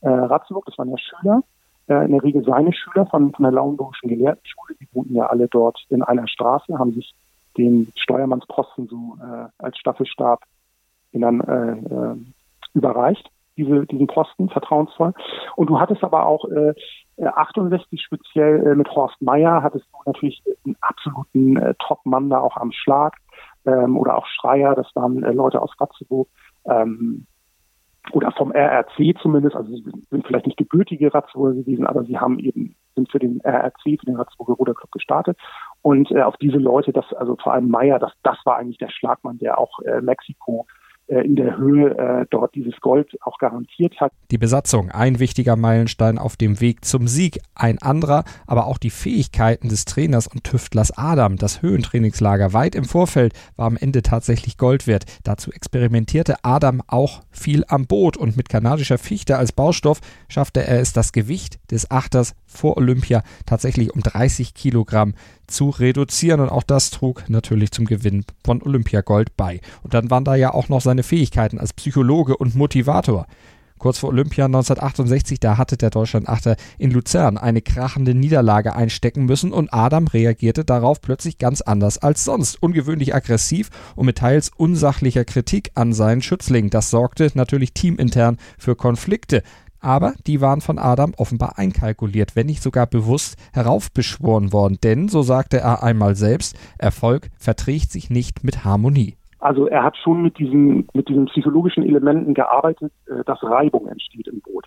äh, 0.00 0.08
Ratzeburg. 0.08 0.64
Das 0.66 0.78
waren 0.78 0.90
ja 0.90 0.98
Schüler, 0.98 1.42
äh, 1.88 2.04
in 2.04 2.12
der 2.12 2.22
Regel 2.22 2.44
seine 2.44 2.72
Schüler 2.72 3.06
von, 3.06 3.32
von 3.32 3.42
der 3.42 3.52
Lauenburgischen 3.52 4.08
Gelehrtenschule. 4.08 4.74
Die 4.80 4.88
wohnten 4.92 5.14
ja 5.14 5.26
alle 5.26 5.48
dort 5.48 5.84
in 5.90 6.02
einer 6.02 6.26
Straße, 6.26 6.78
haben 6.78 6.92
sich 6.92 7.14
den 7.58 7.92
Steuermannsposten 7.96 8.88
so 8.88 9.18
äh, 9.20 9.48
als 9.58 9.76
Staffelstab 9.78 10.40
dann 11.12 11.40
äh, 11.40 11.72
äh, 11.72 12.16
überreicht, 12.74 13.30
diese, 13.56 13.86
diesen 13.86 14.06
Posten, 14.06 14.48
vertrauensvoll. 14.48 15.12
Und 15.56 15.68
du 15.68 15.78
hattest 15.78 16.02
aber 16.02 16.26
auch 16.26 16.46
äh, 16.46 16.74
68 17.18 18.02
speziell 18.02 18.66
äh, 18.66 18.74
mit 18.74 18.88
Horst 18.90 19.20
Meyer, 19.20 19.62
hattest 19.62 19.86
du 19.92 19.98
natürlich 20.06 20.42
einen 20.64 20.76
absoluten 20.80 21.56
äh, 21.56 21.74
Top-Mann 21.78 22.30
da 22.30 22.38
auch 22.38 22.56
am 22.56 22.72
Schlag. 22.72 23.16
Ähm, 23.64 23.96
oder 23.96 24.16
auch 24.16 24.26
Schreier, 24.26 24.74
das 24.74 24.88
waren 24.94 25.22
äh, 25.22 25.32
Leute 25.32 25.60
aus 25.60 25.72
Ratzeburg. 25.78 26.28
Ähm, 26.66 27.26
oder 28.10 28.32
vom 28.32 28.50
RRC 28.50 29.16
zumindest, 29.22 29.54
also 29.54 29.70
sie 29.70 29.84
sind 30.10 30.26
vielleicht 30.26 30.46
nicht 30.46 30.58
gebürtige 30.58 31.14
Ratzeburger 31.14 31.54
gewesen, 31.54 31.86
aber 31.86 32.02
sie 32.04 32.18
haben 32.18 32.40
eben, 32.40 32.74
sind 32.96 33.10
für 33.10 33.20
den 33.20 33.40
RRC, 33.44 34.00
für 34.00 34.06
den 34.06 34.16
Ratzeburger 34.16 34.54
Ruderclub 34.54 34.90
gestartet. 34.90 35.38
Und 35.82 36.10
äh, 36.10 36.22
auf 36.22 36.36
diese 36.38 36.58
Leute, 36.58 36.92
das, 36.92 37.12
also 37.12 37.36
vor 37.36 37.52
allem 37.52 37.68
Meyer, 37.68 38.00
das, 38.00 38.12
das 38.24 38.38
war 38.44 38.56
eigentlich 38.56 38.78
der 38.78 38.90
Schlagmann, 38.90 39.38
der 39.38 39.58
auch 39.58 39.78
äh, 39.80 40.00
Mexiko 40.00 40.66
äh, 40.66 40.81
in 41.20 41.36
der 41.36 41.56
Höhe 41.56 41.96
äh, 41.96 42.26
dort 42.30 42.54
dieses 42.54 42.80
Gold 42.80 43.16
auch 43.22 43.38
garantiert 43.38 44.00
hat. 44.00 44.12
Die 44.30 44.38
Besatzung, 44.38 44.90
ein 44.90 45.18
wichtiger 45.18 45.56
Meilenstein 45.56 46.18
auf 46.18 46.36
dem 46.36 46.60
Weg 46.60 46.84
zum 46.84 47.06
Sieg, 47.06 47.40
ein 47.54 47.78
anderer, 47.80 48.24
aber 48.46 48.66
auch 48.66 48.78
die 48.78 48.90
Fähigkeiten 48.90 49.68
des 49.68 49.84
Trainers 49.84 50.26
und 50.26 50.44
Tüftlers 50.44 50.96
Adam, 50.96 51.36
das 51.36 51.62
Höhentrainingslager 51.62 52.52
weit 52.52 52.74
im 52.74 52.84
Vorfeld, 52.84 53.34
war 53.56 53.66
am 53.66 53.76
Ende 53.76 54.02
tatsächlich 54.02 54.56
Gold 54.56 54.86
wert. 54.86 55.04
Dazu 55.24 55.52
experimentierte 55.52 56.36
Adam 56.42 56.82
auch 56.86 57.22
viel 57.30 57.64
am 57.68 57.86
Boot 57.86 58.16
und 58.16 58.36
mit 58.36 58.48
kanadischer 58.48 58.98
Fichte 58.98 59.36
als 59.36 59.52
Baustoff 59.52 60.00
schaffte 60.28 60.66
er 60.66 60.80
es, 60.80 60.92
das 60.92 61.12
Gewicht 61.12 61.58
des 61.70 61.90
Achters 61.90 62.34
vor 62.46 62.76
Olympia 62.76 63.22
tatsächlich 63.46 63.94
um 63.94 64.00
30 64.00 64.54
Kilogramm 64.54 65.14
zu 65.52 65.70
reduzieren. 65.70 66.40
Und 66.40 66.48
auch 66.48 66.62
das 66.62 66.90
trug 66.90 67.24
natürlich 67.28 67.70
zum 67.70 67.84
Gewinn 67.84 68.24
von 68.44 68.62
Olympiagold 68.62 69.36
bei. 69.36 69.60
Und 69.82 69.94
dann 69.94 70.10
waren 70.10 70.24
da 70.24 70.34
ja 70.34 70.52
auch 70.52 70.68
noch 70.68 70.80
seine 70.80 71.02
Fähigkeiten 71.02 71.58
als 71.58 71.72
Psychologe 71.72 72.36
und 72.36 72.54
Motivator. 72.54 73.26
Kurz 73.82 73.98
vor 73.98 74.10
Olympia 74.10 74.44
1968, 74.44 75.40
da 75.40 75.58
hatte 75.58 75.76
der 75.76 75.90
Deutschlandachter 75.90 76.54
in 76.78 76.92
Luzern 76.92 77.36
eine 77.36 77.62
krachende 77.62 78.14
Niederlage 78.14 78.76
einstecken 78.76 79.24
müssen 79.24 79.52
und 79.52 79.74
Adam 79.74 80.06
reagierte 80.06 80.64
darauf 80.64 81.00
plötzlich 81.00 81.36
ganz 81.36 81.62
anders 81.62 81.98
als 81.98 82.22
sonst. 82.22 82.62
Ungewöhnlich 82.62 83.12
aggressiv 83.12 83.70
und 83.96 84.06
mit 84.06 84.18
teils 84.18 84.52
unsachlicher 84.56 85.24
Kritik 85.24 85.72
an 85.74 85.92
seinen 85.92 86.22
Schützling. 86.22 86.70
Das 86.70 86.90
sorgte 86.90 87.28
natürlich 87.34 87.72
teamintern 87.72 88.36
für 88.56 88.76
Konflikte 88.76 89.42
aber 89.82 90.14
die 90.26 90.40
waren 90.40 90.60
von 90.60 90.78
Adam 90.78 91.12
offenbar 91.16 91.58
einkalkuliert, 91.58 92.36
wenn 92.36 92.46
nicht 92.46 92.62
sogar 92.62 92.86
bewusst 92.86 93.36
heraufbeschworen 93.52 94.52
worden. 94.52 94.78
Denn, 94.82 95.08
so 95.08 95.22
sagte 95.22 95.58
er 95.58 95.82
einmal 95.82 96.14
selbst, 96.14 96.56
Erfolg 96.78 97.28
verträgt 97.38 97.90
sich 97.90 98.08
nicht 98.08 98.44
mit 98.44 98.64
Harmonie. 98.64 99.16
Also 99.42 99.66
er 99.66 99.82
hat 99.82 99.96
schon 99.96 100.22
mit 100.22 100.38
diesen, 100.38 100.88
mit 100.94 101.08
diesen 101.08 101.26
psychologischen 101.26 101.82
Elementen 101.82 102.32
gearbeitet, 102.32 102.92
äh, 103.06 103.24
dass 103.24 103.42
Reibung 103.42 103.88
entsteht 103.88 104.28
im 104.28 104.40
Boot. 104.40 104.66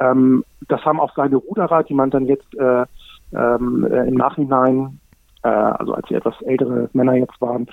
Ähm, 0.00 0.44
das 0.68 0.82
haben 0.84 0.98
auch 0.98 1.14
seine 1.14 1.36
Ruderer, 1.36 1.82
die 1.82 1.92
man 1.92 2.10
dann 2.10 2.24
jetzt 2.24 2.54
äh, 2.58 2.86
ähm, 3.34 3.86
äh, 3.90 4.08
im 4.08 4.14
Nachhinein, 4.14 4.98
also 5.42 5.92
als 5.92 6.08
sie 6.08 6.14
etwas 6.14 6.40
ältere 6.40 6.88
Männer 6.94 7.16
jetzt 7.16 7.38
waren, 7.38 7.66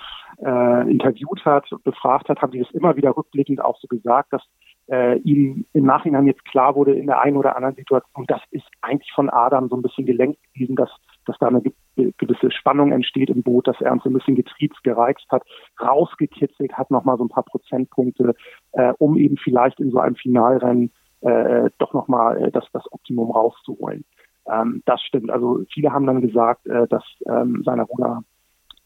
interviewt 0.90 1.46
hat, 1.46 1.70
befragt 1.86 2.28
hat, 2.28 2.42
haben 2.42 2.52
die 2.52 2.60
das 2.60 2.70
immer 2.72 2.98
wieder 2.98 3.16
rückblickend 3.16 3.64
auch 3.64 3.80
so 3.80 3.88
gesagt, 3.88 4.34
dass 4.34 4.42
äh, 4.88 5.18
ihm 5.20 5.66
im 5.74 5.86
Nachhinein 5.86 6.28
jetzt 6.28 6.44
klar 6.46 6.76
wurde 6.76 6.94
in 6.94 7.08
der 7.08 7.22
einen 7.22 7.38
oder 7.38 7.56
anderen 7.56 7.76
Situation, 7.76 8.26
das 8.28 8.42
ist 8.52 8.66
eigentlich 8.82 9.12
von 9.14 9.30
Adam 9.30 9.70
so 9.70 9.76
ein 9.76 9.82
bisschen 9.82 10.06
gelenkt 10.06 10.40
gewesen, 10.54 10.76
dass, 10.76 10.90
dass 11.26 11.38
da 11.40 11.48
eine 11.48 11.62
gewisse 11.96 12.52
Spannung 12.52 12.92
entsteht 12.92 13.30
im 13.30 13.44
Boot, 13.44 13.68
dass 13.68 13.80
er 13.82 13.92
uns 13.92 14.06
ein 14.06 14.14
bisschen 14.14 14.36
getriezt, 14.36 14.84
gereizt 14.84 15.26
hat, 15.30 15.44
rausgekitzelt 15.82 16.74
hat, 16.74 16.92
nochmal 16.92 17.18
so 17.18 17.26
ein 17.26 17.30
paar 17.30 17.44
Prozentpunkte, 17.44 18.34
äh, 18.74 18.94
um 18.98 19.18
eben 19.18 19.38
vielleicht 19.38 19.80
in 19.80 19.92
so 19.92 20.00
einem 20.00 20.16
Finalrennen 20.16 20.92
äh, 21.22 21.70
doch 21.78 21.94
nochmal 21.94 22.44
äh, 22.44 22.52
das, 22.52 22.66
das 22.74 22.84
Optimum 22.92 23.32
rauszuholen. 23.32 24.04
Ähm, 24.52 24.82
das 24.86 25.02
stimmt. 25.02 25.30
Also 25.30 25.64
viele 25.72 25.92
haben 25.92 26.08
dann 26.08 26.22
gesagt, 26.22 26.66
äh, 26.68 26.88
dass 26.88 27.04
ähm, 27.28 27.62
seine 27.64 27.84
Ruder, 27.84 28.24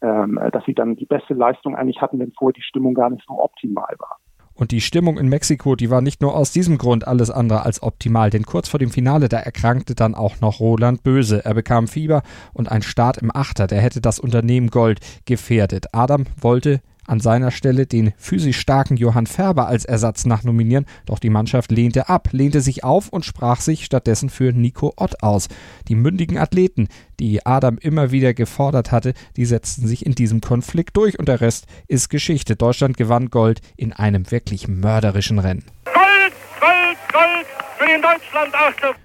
ähm, 0.02 0.40
dass 0.52 0.66
sie 0.66 0.74
dann 0.74 0.96
die 0.96 1.06
beste 1.06 1.34
Leistung 1.34 1.76
eigentlich 1.76 2.02
hatten, 2.02 2.20
wenn 2.20 2.34
vorher 2.34 2.54
die 2.54 2.62
Stimmung 2.62 2.94
gar 2.94 3.10
nicht 3.10 3.26
so 3.26 3.40
optimal 3.42 3.96
war. 4.00 4.18
Und 4.56 4.72
die 4.72 4.80
Stimmung 4.80 5.18
in 5.18 5.28
Mexiko, 5.28 5.76
die 5.76 5.90
war 5.90 6.00
nicht 6.00 6.22
nur 6.22 6.34
aus 6.34 6.52
diesem 6.52 6.78
Grund 6.78 7.06
alles 7.06 7.30
andere 7.30 7.64
als 7.64 7.84
optimal, 7.84 8.30
denn 8.30 8.46
kurz 8.46 8.70
vor 8.70 8.80
dem 8.80 8.90
Finale, 8.90 9.28
da 9.28 9.38
erkrankte 9.38 9.96
dann 9.96 10.16
auch 10.16 10.40
noch 10.40 10.62
Roland 10.62 11.04
Böse. 11.04 11.44
Er 11.44 11.54
bekam 11.54 11.90
Fieber 11.90 12.24
und 12.54 12.72
ein 12.72 12.82
Start 12.82 13.18
im 13.18 13.36
Achter, 13.36 13.68
der 13.68 13.82
hätte 13.82 14.00
das 14.00 14.18
Unternehmen 14.18 14.70
Gold 14.70 15.02
gefährdet. 15.26 15.94
Adam 15.94 16.26
wollte 16.40 16.82
an 17.08 17.20
seiner 17.20 17.52
Stelle 17.52 17.86
den 17.86 18.14
physisch 18.18 18.60
starken 18.60 18.98
Johann 18.98 19.28
Färber 19.28 19.68
als 19.68 19.86
Ersatz 19.86 20.26
nachnominieren, 20.26 20.86
doch 21.06 21.20
die 21.20 21.30
Mannschaft 21.30 21.72
lehnte 21.72 22.10
ab, 22.10 22.30
lehnte 22.32 22.62
sich 22.62 22.84
auf 22.84 23.10
und 23.10 23.26
sprach 23.26 23.60
sich 23.60 23.86
stattdessen 23.86 24.30
für 24.30 24.52
Nico 24.54 24.94
Ott 24.98 25.24
aus. 25.24 25.48
Die 25.88 25.96
mündigen 25.96 26.38
Athleten, 26.38 26.88
die 27.20 27.46
Adam 27.46 27.78
immer 27.78 28.12
wieder 28.12 28.34
gefordert 28.34 28.92
hatte, 28.92 29.14
die 29.38 29.46
setzten 29.46 29.88
sich 29.88 30.06
in 30.06 30.14
diesem 30.14 30.42
Konflikt 30.42 30.98
durch 30.98 31.20
und 31.20 31.28
der 31.28 31.42
Rest 31.42 31.68
ist 31.88 32.10
Geschichte. 32.10 32.56
Deutschland 32.56 32.98
gewann 32.98 33.30
Gold 33.30 33.62
in 33.78 33.94
einem 33.94 34.32
wirklich 34.32 34.68
mörderischen 34.68 35.40
Rennen. 35.40 35.64
Gold, 35.86 36.34
Gold, 36.60 36.98
Gold 37.12 37.48
für 37.78 37.86
den 37.88 38.02
Deutschland 38.02 38.96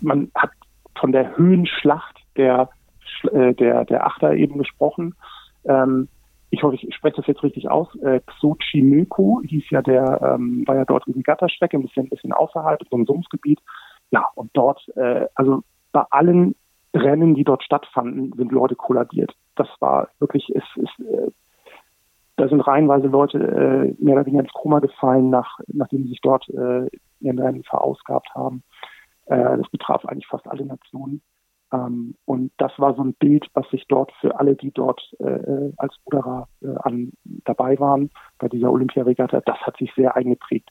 Man 0.00 0.30
hat 0.34 0.50
von 0.98 1.12
der 1.12 1.36
Höhenschlacht 1.36 2.16
der, 2.36 2.68
äh, 3.32 3.54
der, 3.54 3.84
der 3.84 4.06
Achter 4.06 4.34
eben 4.34 4.58
gesprochen. 4.58 5.14
Ähm, 5.64 6.08
ich 6.50 6.62
hoffe, 6.62 6.76
ich 6.76 6.94
spreche 6.94 7.16
das 7.16 7.26
jetzt 7.26 7.42
richtig 7.42 7.70
aus, 7.70 7.94
äh, 7.96 8.20
Xochimilco 8.40 9.42
hieß 9.44 9.70
ja 9.70 9.82
der, 9.82 10.20
ähm, 10.22 10.66
war 10.66 10.76
ja 10.76 10.84
dort 10.84 11.04
die 11.06 11.22
Gatterstrecke, 11.22 11.76
ein 11.76 11.82
bisschen, 11.82 12.06
ein 12.06 12.08
bisschen 12.08 12.32
außerhalb, 12.32 12.80
so 12.90 12.96
ein 12.96 13.04
Sumpfgebiet. 13.04 13.60
Ja, 14.10 14.26
und 14.34 14.50
dort, 14.54 14.88
äh, 14.96 15.26
also 15.34 15.62
bei 15.92 16.04
allen 16.10 16.54
Rennen, 16.94 17.34
die 17.34 17.44
dort 17.44 17.62
stattfanden, 17.62 18.32
sind 18.36 18.52
Leute 18.52 18.76
kollabiert. 18.76 19.34
Das 19.56 19.68
war 19.80 20.08
wirklich, 20.18 20.48
es 20.54 20.64
ist, 20.76 21.06
äh, 21.06 21.30
da 22.36 22.48
sind 22.48 22.60
reihenweise 22.60 23.08
Leute 23.08 23.38
äh, 23.38 24.02
mehr 24.02 24.14
oder 24.14 24.24
weniger 24.24 24.44
ins 24.44 24.52
Koma 24.52 24.78
gefallen, 24.78 25.28
nach, 25.28 25.58
nachdem 25.66 26.04
sie 26.04 26.10
sich 26.10 26.20
dort 26.22 26.48
äh, 26.48 26.86
in 27.20 27.36
den 27.36 27.38
Rennen 27.40 27.64
verausgabt 27.64 28.28
haben. 28.34 28.62
Äh, 29.26 29.58
das 29.58 29.68
betraf 29.70 30.06
eigentlich 30.06 30.28
fast 30.28 30.48
alle 30.48 30.64
Nationen. 30.64 31.20
Ähm, 31.72 32.14
und 32.24 32.52
das 32.58 32.72
war 32.78 32.94
so 32.94 33.02
ein 33.02 33.14
Bild, 33.14 33.46
was 33.54 33.68
sich 33.70 33.86
dort 33.88 34.12
für 34.20 34.38
alle, 34.38 34.56
die 34.56 34.70
dort 34.70 35.00
äh, 35.18 35.72
als 35.76 35.94
Ruderer 36.06 36.48
äh, 36.62 36.74
an, 36.82 37.12
dabei 37.44 37.78
waren 37.78 38.10
bei 38.38 38.48
dieser 38.48 38.70
Olympiaregatta, 38.70 39.40
das 39.40 39.58
hat 39.58 39.76
sich 39.76 39.92
sehr 39.94 40.16
eingeprägt. 40.16 40.70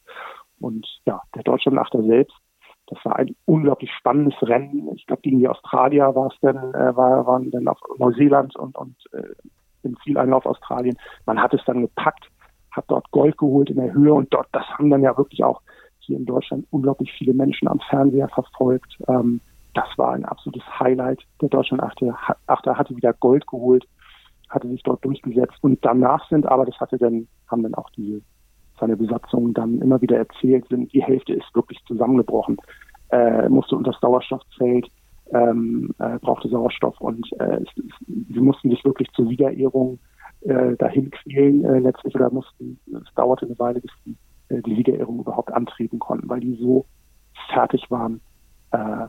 Und 0.60 0.88
ja, 1.06 1.22
der 1.36 1.44
Deutschlandachter 1.44 2.02
selbst, 2.04 2.36
das 2.88 2.98
war 3.04 3.18
ein 3.18 3.36
unglaublich 3.46 3.92
spannendes 3.92 4.42
Rennen. 4.42 4.90
Ich 4.96 5.06
glaube, 5.06 5.22
gegen 5.22 5.40
die 5.40 5.48
Australier 5.48 6.16
war 6.16 6.28
es 6.28 6.40
dann, 6.42 6.74
äh, 6.74 6.96
war, 6.96 7.26
waren 7.28 7.52
dann 7.52 7.68
auf 7.68 7.80
Neuseeland 7.98 8.56
und, 8.56 8.78
und 8.78 8.96
äh, 9.12 9.24
im 9.84 9.98
Zieleinlauf 10.04 10.46
Australien. 10.46 10.98
Man 11.26 11.42
hat 11.42 11.54
es 11.54 11.62
dann 11.66 11.82
gepackt, 11.82 12.30
hat 12.72 12.86
dort 12.88 13.10
Gold 13.12 13.38
geholt 13.38 13.70
in 13.70 13.78
der 13.78 13.94
Höhe 13.94 14.14
und 14.14 14.34
dort, 14.34 14.48
das 14.52 14.66
haben 14.70 14.90
dann 14.90 15.04
ja 15.04 15.18
wirklich 15.18 15.44
auch 15.44 15.62
hier 16.00 16.18
in 16.18 16.26
Deutschland 16.26 16.66
unglaublich 16.72 17.12
viele 17.12 17.34
Menschen 17.34 17.68
am 17.68 17.80
Fernseher 17.90 18.30
verfolgt. 18.30 18.98
Ähm, 19.08 19.42
das 19.78 19.96
war 19.98 20.14
ein 20.14 20.26
absolutes 20.26 20.64
Highlight. 20.80 21.22
Der 21.40 21.50
Deutschland-Achter 21.50 22.18
Achter 22.48 22.78
hatte 22.78 22.96
wieder 22.96 23.14
Gold 23.14 23.46
geholt, 23.46 23.88
hatte 24.50 24.68
sich 24.68 24.82
dort 24.82 25.06
durchgesetzt 25.06 25.58
und 25.62 25.86
danach 25.86 26.28
sind, 26.30 26.48
aber 26.48 26.66
das 26.66 26.80
hatte 26.80 26.98
dann, 26.98 27.28
haben 27.48 27.62
dann 27.62 27.76
auch 27.76 27.90
die, 27.92 28.24
seine 28.80 28.98
Besatzungen 28.98 29.54
dann 29.54 29.80
immer 29.80 30.02
wieder 30.02 30.18
erzählt, 30.18 30.68
sind, 30.68 30.92
die 30.94 31.04
Hälfte 31.04 31.34
ist 31.34 31.54
wirklich 31.54 31.80
zusammengebrochen, 31.86 32.58
äh, 33.10 33.48
musste 33.50 33.76
unter 33.76 33.92
das 33.92 34.02
Sauerstoffzelt, 34.02 34.90
ähm, 35.32 35.94
äh, 36.00 36.18
brauchte 36.20 36.50
Sauerstoff 36.50 37.00
und 37.00 37.32
äh, 37.40 37.58
es, 37.58 37.70
sie 38.08 38.40
mussten 38.40 38.72
sich 38.72 38.84
wirklich 38.84 39.12
zur 39.12 39.28
Siegerehrung 39.28 40.00
äh, 40.42 40.76
dahin 40.78 41.12
quälen 41.12 41.64
äh, 41.66 41.80
letztlich 41.80 42.16
oder 42.16 42.32
mussten, 42.32 42.80
es 42.88 43.14
dauerte 43.14 43.46
eine 43.46 43.60
Weile, 43.60 43.80
bis 43.82 43.92
die, 44.06 44.16
äh, 44.50 44.60
die 44.64 44.76
Siegerehrung 44.76 45.20
überhaupt 45.20 45.54
antreten 45.54 46.00
konnten, 46.00 46.30
weil 46.30 46.40
die 46.40 46.56
so 46.56 46.86
fertig 47.54 47.92
waren, 47.92 48.22
äh, 48.72 49.08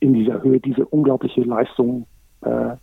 in 0.00 0.14
dieser 0.14 0.42
Höhe 0.42 0.60
diese 0.60 0.84
unglaubliche 0.86 1.42
Leistung 1.42 2.06
äh, 2.42 2.76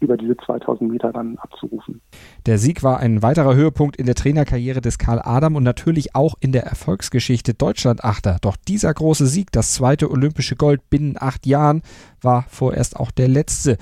über 0.00 0.16
diese 0.16 0.36
2000 0.36 0.90
Meter 0.90 1.12
dann 1.12 1.36
abzurufen. 1.38 2.00
Der 2.46 2.58
Sieg 2.58 2.82
war 2.82 3.00
ein 3.00 3.22
weiterer 3.22 3.54
Höhepunkt 3.54 3.96
in 3.96 4.06
der 4.06 4.14
Trainerkarriere 4.14 4.80
des 4.80 4.98
Karl 4.98 5.20
Adam 5.24 5.56
und 5.56 5.64
natürlich 5.64 6.14
auch 6.14 6.34
in 6.40 6.52
der 6.52 6.64
Erfolgsgeschichte 6.64 7.54
Deutschland-Achter. 7.54 8.38
Doch 8.40 8.56
dieser 8.56 8.94
große 8.94 9.26
Sieg, 9.26 9.50
das 9.50 9.74
zweite 9.74 10.10
olympische 10.10 10.54
Gold 10.56 10.88
binnen 10.88 11.16
acht 11.18 11.46
Jahren, 11.46 11.82
war 12.22 12.44
vorerst 12.48 12.96
auch 12.96 13.10
der 13.10 13.28
letzte 13.28 13.76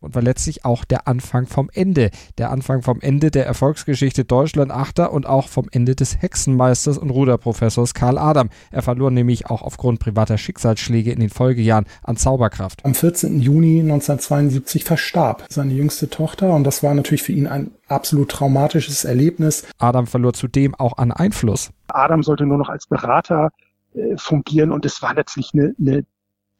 und 0.00 0.14
war 0.14 0.22
letztlich 0.22 0.64
auch 0.64 0.84
der 0.84 1.08
Anfang 1.08 1.46
vom 1.46 1.70
Ende. 1.72 2.10
Der 2.38 2.50
Anfang 2.50 2.82
vom 2.82 3.00
Ende 3.00 3.30
der 3.30 3.46
Erfolgsgeschichte 3.46 4.24
Deutschland 4.24 4.70
Achter 4.70 5.12
und 5.12 5.26
auch 5.26 5.48
vom 5.48 5.66
Ende 5.70 5.94
des 5.94 6.20
Hexenmeisters 6.20 6.98
und 6.98 7.10
Ruderprofessors 7.10 7.94
Karl 7.94 8.18
Adam. 8.18 8.50
Er 8.70 8.82
verlor 8.82 9.10
nämlich 9.10 9.46
auch 9.46 9.62
aufgrund 9.62 10.00
privater 10.00 10.38
Schicksalsschläge 10.38 11.12
in 11.12 11.20
den 11.20 11.30
Folgejahren 11.30 11.86
an 12.02 12.16
Zauberkraft. 12.16 12.84
Am 12.84 12.94
14. 12.94 13.40
Juni 13.40 13.80
1972 13.80 14.84
verstarb 14.84 15.44
seine 15.48 15.72
jüngste 15.72 16.08
Tochter 16.08 16.54
und 16.54 16.64
das 16.64 16.82
war 16.82 16.94
natürlich 16.94 17.22
für 17.22 17.32
ihn 17.32 17.46
ein 17.46 17.70
absolut 17.88 18.30
traumatisches 18.30 19.04
Erlebnis. 19.04 19.66
Adam 19.78 20.06
verlor 20.06 20.32
zudem 20.32 20.74
auch 20.74 20.98
an 20.98 21.12
Einfluss. 21.12 21.70
Adam 21.88 22.22
sollte 22.22 22.46
nur 22.46 22.58
noch 22.58 22.68
als 22.68 22.86
Berater 22.86 23.50
äh, 23.94 24.16
fungieren 24.16 24.72
und 24.72 24.84
es 24.84 25.00
war 25.02 25.14
letztlich 25.14 25.52
eine, 25.54 25.74
eine 25.78 26.04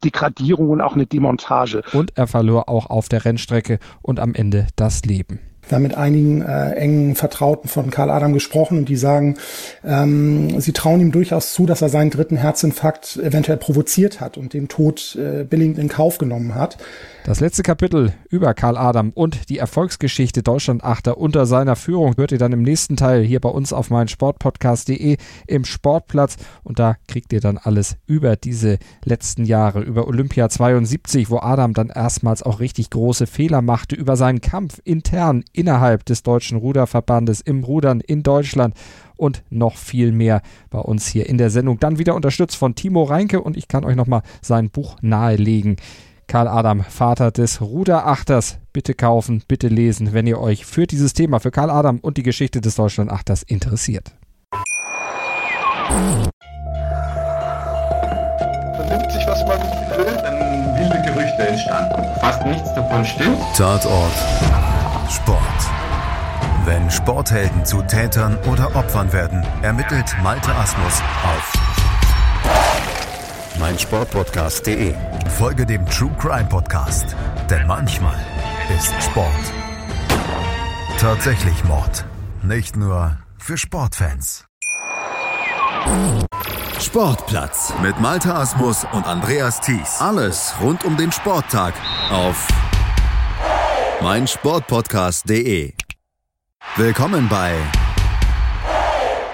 Degradierung 0.04 0.70
und 0.70 0.80
auch 0.80 0.94
eine 0.94 1.06
Demontage. 1.06 1.82
Und 1.92 2.12
er 2.16 2.26
verlor 2.26 2.68
auch 2.68 2.90
auf 2.90 3.08
der 3.08 3.24
Rennstrecke 3.24 3.78
und 4.02 4.20
am 4.20 4.34
Ende 4.34 4.66
das 4.76 5.04
Leben. 5.04 5.40
Wir 5.68 5.76
haben 5.76 5.82
mit 5.82 5.96
einigen 5.96 6.42
äh, 6.42 6.72
engen 6.74 7.16
Vertrauten 7.16 7.68
von 7.68 7.90
Karl 7.90 8.10
Adam 8.10 8.32
gesprochen 8.32 8.78
und 8.78 8.88
die 8.88 8.96
sagen, 8.96 9.36
ähm, 9.84 10.60
sie 10.60 10.72
trauen 10.72 11.00
ihm 11.00 11.10
durchaus 11.10 11.52
zu, 11.54 11.66
dass 11.66 11.82
er 11.82 11.88
seinen 11.88 12.10
dritten 12.10 12.36
Herzinfarkt 12.36 13.16
eventuell 13.16 13.58
provoziert 13.58 14.20
hat 14.20 14.36
und 14.36 14.52
den 14.52 14.68
Tod 14.68 15.16
äh, 15.16 15.42
billigend 15.42 15.78
in 15.78 15.88
Kauf 15.88 16.18
genommen 16.18 16.54
hat. 16.54 16.78
Das 17.26 17.40
letzte 17.40 17.64
Kapitel 17.64 18.12
über 18.30 18.54
Karl 18.54 18.78
Adam 18.78 19.10
und 19.10 19.48
die 19.48 19.58
Erfolgsgeschichte 19.58 20.44
Deutschland-Achter 20.44 21.18
unter 21.18 21.44
seiner 21.44 21.74
Führung 21.74 22.16
hört 22.16 22.30
ihr 22.30 22.38
dann 22.38 22.52
im 22.52 22.62
nächsten 22.62 22.96
Teil 22.96 23.24
hier 23.24 23.40
bei 23.40 23.48
uns 23.48 23.72
auf 23.72 23.90
meinen 23.90 24.06
Sportpodcast.de 24.06 25.16
im 25.48 25.64
Sportplatz 25.64 26.36
und 26.62 26.78
da 26.78 26.94
kriegt 27.08 27.32
ihr 27.32 27.40
dann 27.40 27.58
alles 27.58 27.96
über 28.06 28.36
diese 28.36 28.78
letzten 29.04 29.44
Jahre, 29.44 29.80
über 29.80 30.06
Olympia 30.06 30.48
72, 30.48 31.28
wo 31.28 31.38
Adam 31.38 31.74
dann 31.74 31.88
erstmals 31.88 32.44
auch 32.44 32.60
richtig 32.60 32.90
große 32.90 33.26
Fehler 33.26 33.60
machte, 33.60 33.96
über 33.96 34.16
seinen 34.16 34.40
Kampf 34.40 34.80
intern 34.84 35.42
innerhalb 35.52 36.04
des 36.04 36.22
deutschen 36.22 36.58
Ruderverbandes 36.58 37.40
im 37.40 37.64
Rudern 37.64 37.98
in 37.98 38.22
Deutschland 38.22 38.76
und 39.16 39.42
noch 39.50 39.78
viel 39.78 40.12
mehr 40.12 40.42
bei 40.70 40.78
uns 40.78 41.08
hier 41.08 41.28
in 41.28 41.38
der 41.38 41.50
Sendung. 41.50 41.80
Dann 41.80 41.98
wieder 41.98 42.14
unterstützt 42.14 42.54
von 42.54 42.76
Timo 42.76 43.02
Reinke 43.02 43.40
und 43.40 43.56
ich 43.56 43.66
kann 43.66 43.84
euch 43.84 43.96
nochmal 43.96 44.22
sein 44.42 44.70
Buch 44.70 44.96
nahelegen. 45.00 45.74
Karl 46.26 46.48
Adam, 46.48 46.82
Vater 46.82 47.30
des 47.30 47.60
Ruderachters. 47.60 48.58
Bitte 48.72 48.94
kaufen, 48.94 49.42
bitte 49.46 49.68
lesen, 49.68 50.12
wenn 50.12 50.26
ihr 50.26 50.40
euch 50.40 50.66
für 50.66 50.86
dieses 50.86 51.12
Thema, 51.12 51.38
für 51.38 51.50
Karl 51.50 51.70
Adam 51.70 51.98
und 52.00 52.16
die 52.16 52.22
Geschichte 52.22 52.60
des 52.60 52.74
Deutschlandachters 52.74 53.42
interessiert. 53.42 54.12
Man 55.88 56.30
nimmt 58.88 59.12
sich, 59.12 59.26
was 59.26 59.46
man 59.46 59.60
will. 59.96 60.16
Dann 60.22 60.74
wilde 60.76 61.02
Gerüchte 61.06 61.48
entstanden. 61.48 62.02
Fast 62.20 62.44
nichts 62.44 62.74
davon 62.74 63.04
stimmt. 63.04 63.38
Tatort 63.56 64.12
Sport. 65.10 65.40
Wenn 66.64 66.90
Sporthelden 66.90 67.64
zu 67.64 67.80
Tätern 67.82 68.36
oder 68.50 68.74
Opfern 68.74 69.12
werden, 69.12 69.46
ermittelt 69.62 70.16
Malte 70.22 70.52
Asmus 70.56 71.00
auf 71.22 71.85
meinsportpodcast.de. 73.58 74.94
Folge 75.38 75.66
dem 75.66 75.84
True 75.86 76.14
Crime 76.18 76.48
Podcast, 76.48 77.16
denn 77.50 77.66
manchmal 77.66 78.18
ist 78.76 78.92
Sport 79.02 79.52
tatsächlich 80.98 81.62
Mord. 81.64 82.04
Nicht 82.42 82.76
nur 82.76 83.18
für 83.38 83.58
Sportfans. 83.58 84.46
Sportplatz 86.80 87.72
mit 87.82 88.00
Malte 88.00 88.34
Asmus 88.34 88.86
und 88.92 89.06
Andreas 89.06 89.60
Thies. 89.60 90.00
Alles 90.00 90.54
rund 90.60 90.84
um 90.84 90.96
den 90.96 91.12
Sporttag 91.12 91.74
auf 92.10 92.48
meinsportpodcast.de. 94.00 95.74
Willkommen 96.76 97.28
bei 97.28 97.54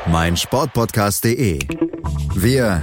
meinsportpodcast.de. 0.07 1.61
Wir 2.35 2.83